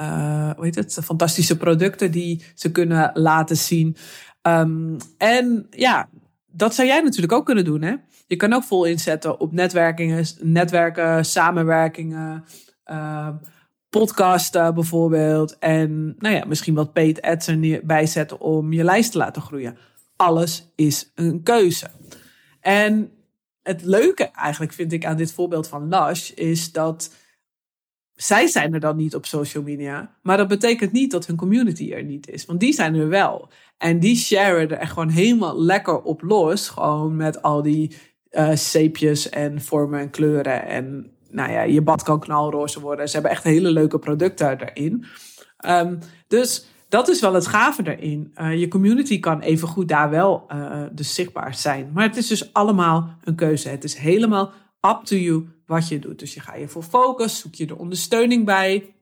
uh, 0.00 0.50
hoe 0.56 0.64
heet 0.64 0.74
het? 0.74 0.98
Fantastische 1.04 1.56
producten 1.56 2.10
die 2.10 2.44
ze 2.54 2.70
kunnen 2.70 3.10
laten 3.14 3.56
zien. 3.56 3.96
Um, 4.42 4.96
en 5.18 5.66
ja, 5.70 6.08
dat 6.46 6.74
zou 6.74 6.88
jij 6.88 7.00
natuurlijk 7.00 7.32
ook 7.32 7.46
kunnen 7.46 7.64
doen. 7.64 7.82
Hè? 7.82 7.94
Je 8.26 8.36
kan 8.36 8.52
ook 8.52 8.62
vol 8.62 8.84
inzetten 8.84 9.40
op 9.40 9.52
netwerkingen, 9.52 10.24
netwerken, 10.40 11.24
samenwerkingen, 11.24 12.44
uh, 12.90 13.28
podcasten 13.98 14.74
bijvoorbeeld. 14.74 15.58
En 15.58 16.16
nou 16.18 16.34
ja, 16.34 16.44
misschien 16.44 16.74
wat 16.74 16.92
paid 16.92 17.22
ads 17.22 17.48
erbij 17.48 18.06
zetten 18.06 18.40
om 18.40 18.72
je 18.72 18.84
lijst 18.84 19.12
te 19.12 19.18
laten 19.18 19.42
groeien. 19.42 19.76
Alles 20.16 20.72
is 20.74 21.12
een 21.14 21.42
keuze. 21.42 21.86
En 22.60 23.10
het 23.62 23.82
leuke 23.84 24.24
eigenlijk 24.24 24.72
vind 24.72 24.92
ik 24.92 25.04
aan 25.04 25.16
dit 25.16 25.32
voorbeeld 25.32 25.68
van 25.68 25.88
Lush 25.88 26.30
is 26.30 26.72
dat 26.72 27.14
zij 28.14 28.46
zijn 28.46 28.74
er 28.74 28.80
dan 28.80 28.96
niet 28.96 29.14
op 29.14 29.26
social 29.26 29.62
media. 29.62 30.16
Maar 30.22 30.36
dat 30.36 30.48
betekent 30.48 30.92
niet 30.92 31.10
dat 31.10 31.26
hun 31.26 31.36
community 31.36 31.92
er 31.92 32.04
niet 32.04 32.28
is. 32.28 32.44
Want 32.44 32.60
die 32.60 32.72
zijn 32.72 32.94
er 32.94 33.08
wel. 33.08 33.48
En 33.78 34.00
die 34.00 34.16
sharen 34.16 34.70
er 34.70 34.78
echt 34.78 34.92
gewoon 34.92 35.08
helemaal 35.08 35.62
lekker 35.62 36.02
op 36.02 36.22
los. 36.22 36.68
Gewoon 36.68 37.16
met 37.16 37.42
al 37.42 37.62
die 37.62 37.96
uh, 38.30 38.54
zeepjes 38.54 39.28
en 39.28 39.60
vormen 39.60 40.00
en 40.00 40.10
kleuren. 40.10 40.66
En 40.66 41.15
nou 41.36 41.52
ja, 41.52 41.62
je 41.62 41.82
bad 41.82 42.02
kan 42.02 42.20
knalroze 42.20 42.80
worden. 42.80 43.08
Ze 43.08 43.12
hebben 43.12 43.30
echt 43.30 43.42
hele 43.44 43.70
leuke 43.70 43.98
producten 43.98 44.60
erin. 44.60 45.04
Um, 45.66 45.98
dus 46.28 46.66
dat 46.88 47.08
is 47.08 47.20
wel 47.20 47.34
het 47.34 47.46
gave 47.46 47.96
erin. 47.96 48.32
Uh, 48.40 48.58
je 48.58 48.68
community 48.68 49.20
kan 49.20 49.40
even 49.40 49.68
goed 49.68 49.88
daar 49.88 50.10
wel 50.10 50.46
uh, 50.52 50.82
dus 50.92 51.14
zichtbaar 51.14 51.54
zijn. 51.54 51.90
Maar 51.94 52.04
het 52.04 52.16
is 52.16 52.26
dus 52.26 52.52
allemaal 52.52 53.16
een 53.24 53.34
keuze. 53.34 53.68
Het 53.68 53.84
is 53.84 53.94
helemaal 53.94 54.52
up 54.80 55.00
to 55.04 55.16
you 55.16 55.48
wat 55.66 55.88
je 55.88 55.98
doet. 55.98 56.18
Dus 56.18 56.34
je 56.34 56.40
ga 56.40 56.54
je 56.54 56.68
voor 56.68 56.82
focus, 56.82 57.38
zoek 57.38 57.54
je 57.54 57.66
de 57.66 57.78
ondersteuning 57.78 58.44
bij. 58.44 58.94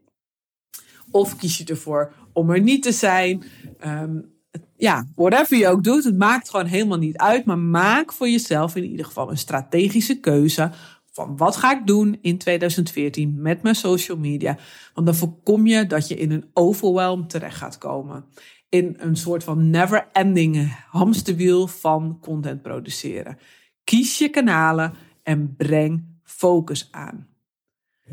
Of 1.10 1.36
kies 1.36 1.58
je 1.58 1.64
ervoor 1.64 2.12
om 2.32 2.50
er 2.50 2.60
niet 2.60 2.82
te 2.82 2.92
zijn. 2.92 3.44
Um, 3.86 4.32
ja, 4.76 5.06
whatever 5.14 5.56
je 5.56 5.68
ook 5.68 5.84
doet, 5.84 6.04
het 6.04 6.18
maakt 6.18 6.50
gewoon 6.50 6.66
helemaal 6.66 6.98
niet 6.98 7.16
uit. 7.16 7.44
Maar 7.44 7.58
maak 7.58 8.12
voor 8.12 8.28
jezelf 8.28 8.76
in 8.76 8.84
ieder 8.84 9.06
geval 9.06 9.30
een 9.30 9.38
strategische 9.38 10.20
keuze 10.20 10.70
van 11.14 11.36
wat 11.36 11.56
ga 11.56 11.72
ik 11.80 11.86
doen 11.86 12.18
in 12.20 12.38
2014 12.38 13.34
met 13.42 13.62
mijn 13.62 13.74
social 13.74 14.16
media. 14.16 14.58
Want 14.94 15.06
dan 15.06 15.16
voorkom 15.16 15.66
je 15.66 15.86
dat 15.86 16.08
je 16.08 16.16
in 16.16 16.30
een 16.30 16.50
overwhelm 16.52 17.28
terecht 17.28 17.56
gaat 17.56 17.78
komen. 17.78 18.24
In 18.68 18.94
een 18.98 19.16
soort 19.16 19.44
van 19.44 19.70
never-ending 19.70 20.76
hamsterwiel 20.90 21.66
van 21.66 22.18
content 22.20 22.62
produceren. 22.62 23.38
Kies 23.84 24.18
je 24.18 24.28
kanalen 24.28 24.94
en 25.22 25.54
breng 25.56 26.04
focus 26.22 26.88
aan. 26.90 27.28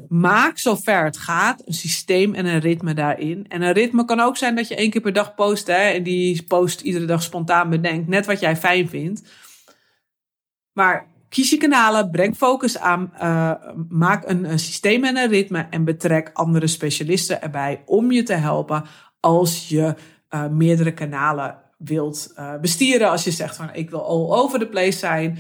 Maak 0.08 0.58
zover 0.58 1.04
het 1.04 1.18
gaat 1.18 1.68
een 1.68 1.74
systeem 1.74 2.34
en 2.34 2.46
een 2.46 2.60
ritme 2.60 2.94
daarin. 2.94 3.46
En 3.48 3.62
een 3.62 3.74
ritme 3.74 4.06
kan 4.06 4.20
ook 4.20 4.38
zijn 4.38 4.56
dat 4.56 4.68
je 4.68 4.76
één 4.76 4.90
keer 4.90 5.02
per 5.02 5.14
dag 5.14 5.36
post. 5.36 5.68
Hè, 5.68 5.74
en 5.74 6.04
die 6.04 6.44
post 6.44 6.82
iedere 6.82 7.06
dag 7.06 7.24
spontaan 7.24 7.70
bedenkt. 7.70 8.08
Net 8.08 8.26
wat 8.26 8.40
jij 8.40 8.56
fijn 8.56 8.90
vindt. 8.90 9.32
Maar 10.72 11.11
kies 11.32 11.50
je 11.50 11.58
kanalen, 11.58 12.12
breng 12.12 12.36
focus 12.36 12.78
aan. 12.78 13.14
Uh, 13.22 13.52
maak 13.90 14.28
een, 14.28 14.60
systeem 14.60 15.04
en 15.04 15.18
een 15.18 15.30
ritme. 15.30 15.68
En 15.70 15.84
betrek 15.84 16.30
andere 16.34 16.68
specialisten 16.68 17.42
erbij 17.42 17.84
om 17.86 18.12
je 18.12 18.24
te 18.24 18.34
helpen 18.34 18.84
als 19.20 19.70
je 19.70 19.96
uh, 20.30 20.48
meerdere 20.48 20.94
kanalen 20.94 21.58
wilt 21.78 22.34
uh, 22.38 22.60
bestieren. 22.60 23.10
Als 23.10 23.24
je 23.24 23.32
zegt 23.32 23.56
van 23.56 23.70
ik 23.74 23.90
wil 23.90 24.06
all 24.06 24.40
over 24.40 24.60
the 24.60 24.68
place 24.68 24.98
zijn. 24.98 25.38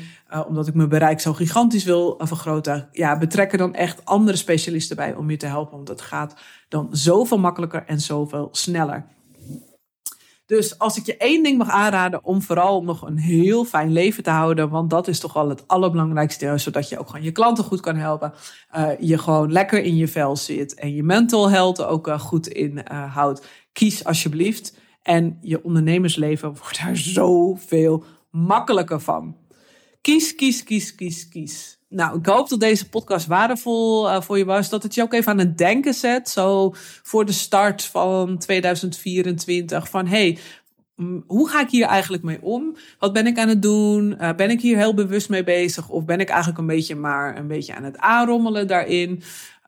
Omdat 0.47 0.67
ik 0.67 0.73
mijn 0.73 0.89
bereik 0.89 1.19
zo 1.19 1.33
gigantisch 1.33 1.83
wil 1.83 2.15
vergroten. 2.17 2.89
Ja, 2.91 3.17
betrek 3.17 3.51
er 3.51 3.57
dan 3.57 3.73
echt 3.73 4.05
andere 4.05 4.37
specialisten 4.37 4.95
bij 4.95 5.15
om 5.15 5.29
je 5.29 5.37
te 5.37 5.45
helpen. 5.45 5.75
Want 5.75 5.87
het 5.87 6.01
gaat 6.01 6.35
dan 6.69 6.87
zoveel 6.91 7.39
makkelijker 7.39 7.83
en 7.85 7.99
zoveel 7.99 8.49
sneller. 8.51 9.05
Dus 10.51 10.79
als 10.79 10.97
ik 10.97 11.05
je 11.05 11.17
één 11.17 11.43
ding 11.43 11.57
mag 11.57 11.69
aanraden 11.69 12.23
om 12.23 12.41
vooral 12.41 12.83
nog 12.83 13.01
een 13.01 13.17
heel 13.17 13.65
fijn 13.65 13.91
leven 13.91 14.23
te 14.23 14.29
houden, 14.29 14.69
want 14.69 14.89
dat 14.89 15.07
is 15.07 15.19
toch 15.19 15.33
wel 15.33 15.49
het 15.49 15.67
allerbelangrijkste, 15.67 16.57
zodat 16.57 16.89
je 16.89 16.99
ook 16.99 17.09
gewoon 17.09 17.23
je 17.23 17.31
klanten 17.31 17.63
goed 17.63 17.79
kan 17.79 17.95
helpen, 17.95 18.33
uh, 18.75 18.89
je 18.99 19.17
gewoon 19.17 19.51
lekker 19.51 19.83
in 19.83 19.95
je 19.95 20.07
vel 20.07 20.35
zit 20.35 20.73
en 20.73 20.95
je 20.95 21.03
mental 21.03 21.49
health 21.49 21.83
ook 21.83 22.07
uh, 22.07 22.19
goed 22.19 22.47
in 22.47 22.71
uh, 22.71 23.15
houdt. 23.15 23.47
Kies 23.73 24.03
alsjeblieft 24.03 24.77
en 25.01 25.37
je 25.41 25.63
ondernemersleven 25.63 26.49
wordt 26.49 26.81
daar 26.83 26.97
zoveel 27.19 28.03
makkelijker 28.31 29.01
van. 29.01 29.35
Kies, 30.01 30.35
kies, 30.35 30.63
kies, 30.63 30.95
kies, 30.95 31.29
kies. 31.29 31.80
Nou, 31.91 32.17
ik 32.17 32.25
hoop 32.25 32.49
dat 32.49 32.59
deze 32.59 32.89
podcast 32.89 33.27
waardevol 33.27 34.09
uh, 34.09 34.21
voor 34.21 34.37
je 34.37 34.45
was. 34.45 34.69
Dat 34.69 34.83
het 34.83 34.93
je 34.95 35.01
ook 35.01 35.13
even 35.13 35.31
aan 35.31 35.37
het 35.37 35.57
denken 35.57 35.93
zet. 35.93 36.29
Zo 36.29 36.73
voor 37.03 37.25
de 37.25 37.31
start 37.31 37.83
van 37.83 38.37
2024. 38.37 39.89
Van 39.89 40.07
hey, 40.07 40.37
hoe 41.27 41.49
ga 41.49 41.61
ik 41.61 41.69
hier 41.69 41.85
eigenlijk 41.85 42.23
mee 42.23 42.41
om? 42.41 42.75
Wat 42.99 43.13
ben 43.13 43.27
ik 43.27 43.37
aan 43.37 43.47
het 43.47 43.61
doen? 43.61 44.17
Uh, 44.21 44.33
ben 44.33 44.49
ik 44.49 44.61
hier 44.61 44.77
heel 44.77 44.93
bewust 44.93 45.29
mee 45.29 45.43
bezig? 45.43 45.89
Of 45.89 46.05
ben 46.05 46.19
ik 46.19 46.29
eigenlijk 46.29 46.59
een 46.59 46.67
beetje 46.67 46.95
maar 46.95 47.37
een 47.37 47.47
beetje 47.47 47.75
aan 47.75 47.83
het 47.83 47.97
aanrommelen 47.97 48.67
daarin? 48.67 49.23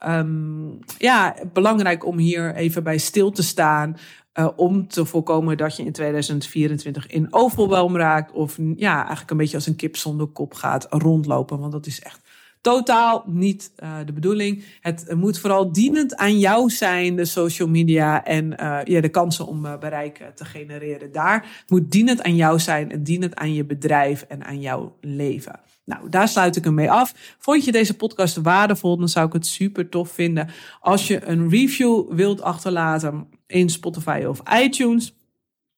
Um, 0.08 0.80
ja, 0.98 1.36
belangrijk 1.54 2.06
om 2.06 2.18
hier 2.18 2.56
even 2.56 2.84
bij 2.84 2.98
stil 2.98 3.32
te 3.32 3.44
staan. 3.44 3.98
Uh, 4.40 4.50
om 4.56 4.88
te 4.88 5.06
voorkomen 5.06 5.58
dat 5.58 5.76
je 5.76 5.84
in 5.84 5.92
2024 5.92 7.08
in 7.08 7.28
overwhelm 7.34 7.98
raakt. 7.98 8.32
Of 8.32 8.58
ja, 8.76 8.98
eigenlijk 8.98 9.32
een 9.32 9.38
beetje 9.38 9.56
als 9.56 9.68
een 9.68 9.76
kip 9.76 9.98
zonder 9.98 10.28
kop 10.28 10.54
gaat 10.54 10.88
rondlopen. 10.90 11.60
Want 11.60 11.72
dat 11.72 11.86
is 11.86 12.02
echt 12.02 12.20
totaal 12.62 13.24
niet 13.28 13.72
uh, 13.84 13.96
de 14.06 14.14
bedoeling. 14.14 14.64
Het 14.82 15.14
moet 15.16 15.40
vooral 15.40 15.72
dienend 15.72 16.16
aan 16.16 16.40
jou 16.40 16.70
zijn, 16.70 17.16
de 17.16 17.26
social 17.26 17.68
media 17.68 18.26
en 18.26 18.46
uh, 18.62 18.80
ja, 18.84 19.02
de 19.02 19.10
kansen 19.10 19.48
om 19.48 19.62
bereik 19.62 20.32
te 20.36 20.46
genereren 20.46 21.12
daar. 21.12 21.42
Het 21.60 21.70
moet 21.70 21.92
dienend 21.92 22.22
aan 22.22 22.36
jou 22.36 22.60
zijn 22.60 22.92
en 22.92 23.04
dienend 23.04 23.36
aan 23.36 23.54
je 23.54 23.66
bedrijf 23.66 24.26
en 24.28 24.46
aan 24.46 24.62
jouw 24.62 24.98
leven. 25.02 25.60
Nou, 25.86 26.10
daar 26.10 26.28
sluit 26.28 26.56
ik 26.56 26.64
hem 26.64 26.74
mee 26.74 26.92
af. 26.92 27.36
Vond 27.40 27.66
je 27.66 27.72
deze 27.72 27.96
podcast 27.96 28.36
waardevol, 28.36 28.98
dan 28.98 29.10
zou 29.10 29.28
ik 29.28 29.34
het 29.34 29.46
super 29.46 29.90
tof 29.90 30.12
vinden 30.12 30.50
als 30.80 31.08
je 31.08 31.26
een 31.26 31.50
review 31.50 32.14
wilt 32.14 32.42
achterlaten 32.42 33.28
in 33.54 33.70
Spotify 33.70 34.24
of 34.28 34.42
iTunes. 34.62 35.18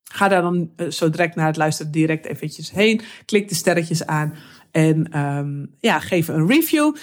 Ga 0.03 0.27
daar 0.27 0.41
dan 0.41 0.71
uh, 0.77 0.89
zo 0.89 1.09
direct 1.09 1.35
naar 1.35 1.47
het 1.47 1.57
luisteren 1.57 1.91
direct 1.91 2.25
eventjes 2.25 2.71
heen. 2.71 3.01
Klik 3.25 3.49
de 3.49 3.55
sterretjes 3.55 4.05
aan 4.05 4.33
en 4.71 5.19
um, 5.19 5.75
ja, 5.79 5.99
geef 5.99 6.27
een 6.27 6.47
review. 6.47 6.95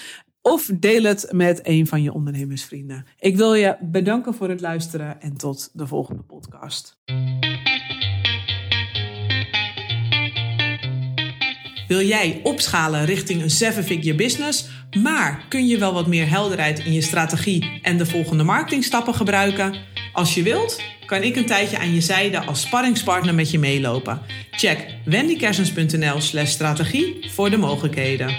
Of 0.42 0.70
deel 0.74 1.02
het 1.02 1.28
met 1.30 1.61
een 1.62 1.87
van 1.87 2.02
je 2.02 2.12
ondernemersvrienden. 2.12 3.06
Ik 3.18 3.37
wil 3.37 3.54
je 3.54 3.76
bedanken 3.80 4.35
voor 4.35 4.48
het 4.48 4.61
luisteren 4.61 5.20
en 5.20 5.37
tot 5.37 5.70
de 5.72 5.87
volgende 5.87 6.22
podcast. 6.22 7.00
Wil 11.88 12.00
jij 12.00 12.40
opschalen 12.42 13.04
richting 13.04 13.42
een 13.42 13.50
seven-figure 13.50 14.14
business, 14.14 14.68
maar 15.02 15.44
kun 15.48 15.66
je 15.66 15.78
wel 15.78 15.92
wat 15.92 16.06
meer 16.06 16.28
helderheid 16.28 16.78
in 16.78 16.92
je 16.92 17.00
strategie 17.00 17.80
en 17.82 17.98
de 17.98 18.06
volgende 18.06 18.44
marketingstappen 18.44 19.14
gebruiken? 19.14 19.74
Als 20.12 20.35
je 20.35 20.42
wilt 20.42 20.81
kan 21.07 21.22
ik 21.22 21.37
een 21.37 21.46
tijdje 21.46 21.79
aan 21.79 21.94
je 21.94 22.01
zijde 22.01 22.44
als 22.44 22.61
sparringspartner 22.61 23.35
met 23.35 23.51
je 23.51 23.59
meelopen. 23.59 24.22
Check 24.51 24.87
wendykersens.nl 25.05 26.20
slash 26.20 26.51
strategie 26.51 27.31
voor 27.31 27.51
de 27.51 27.57
mogelijkheden. 27.57 28.37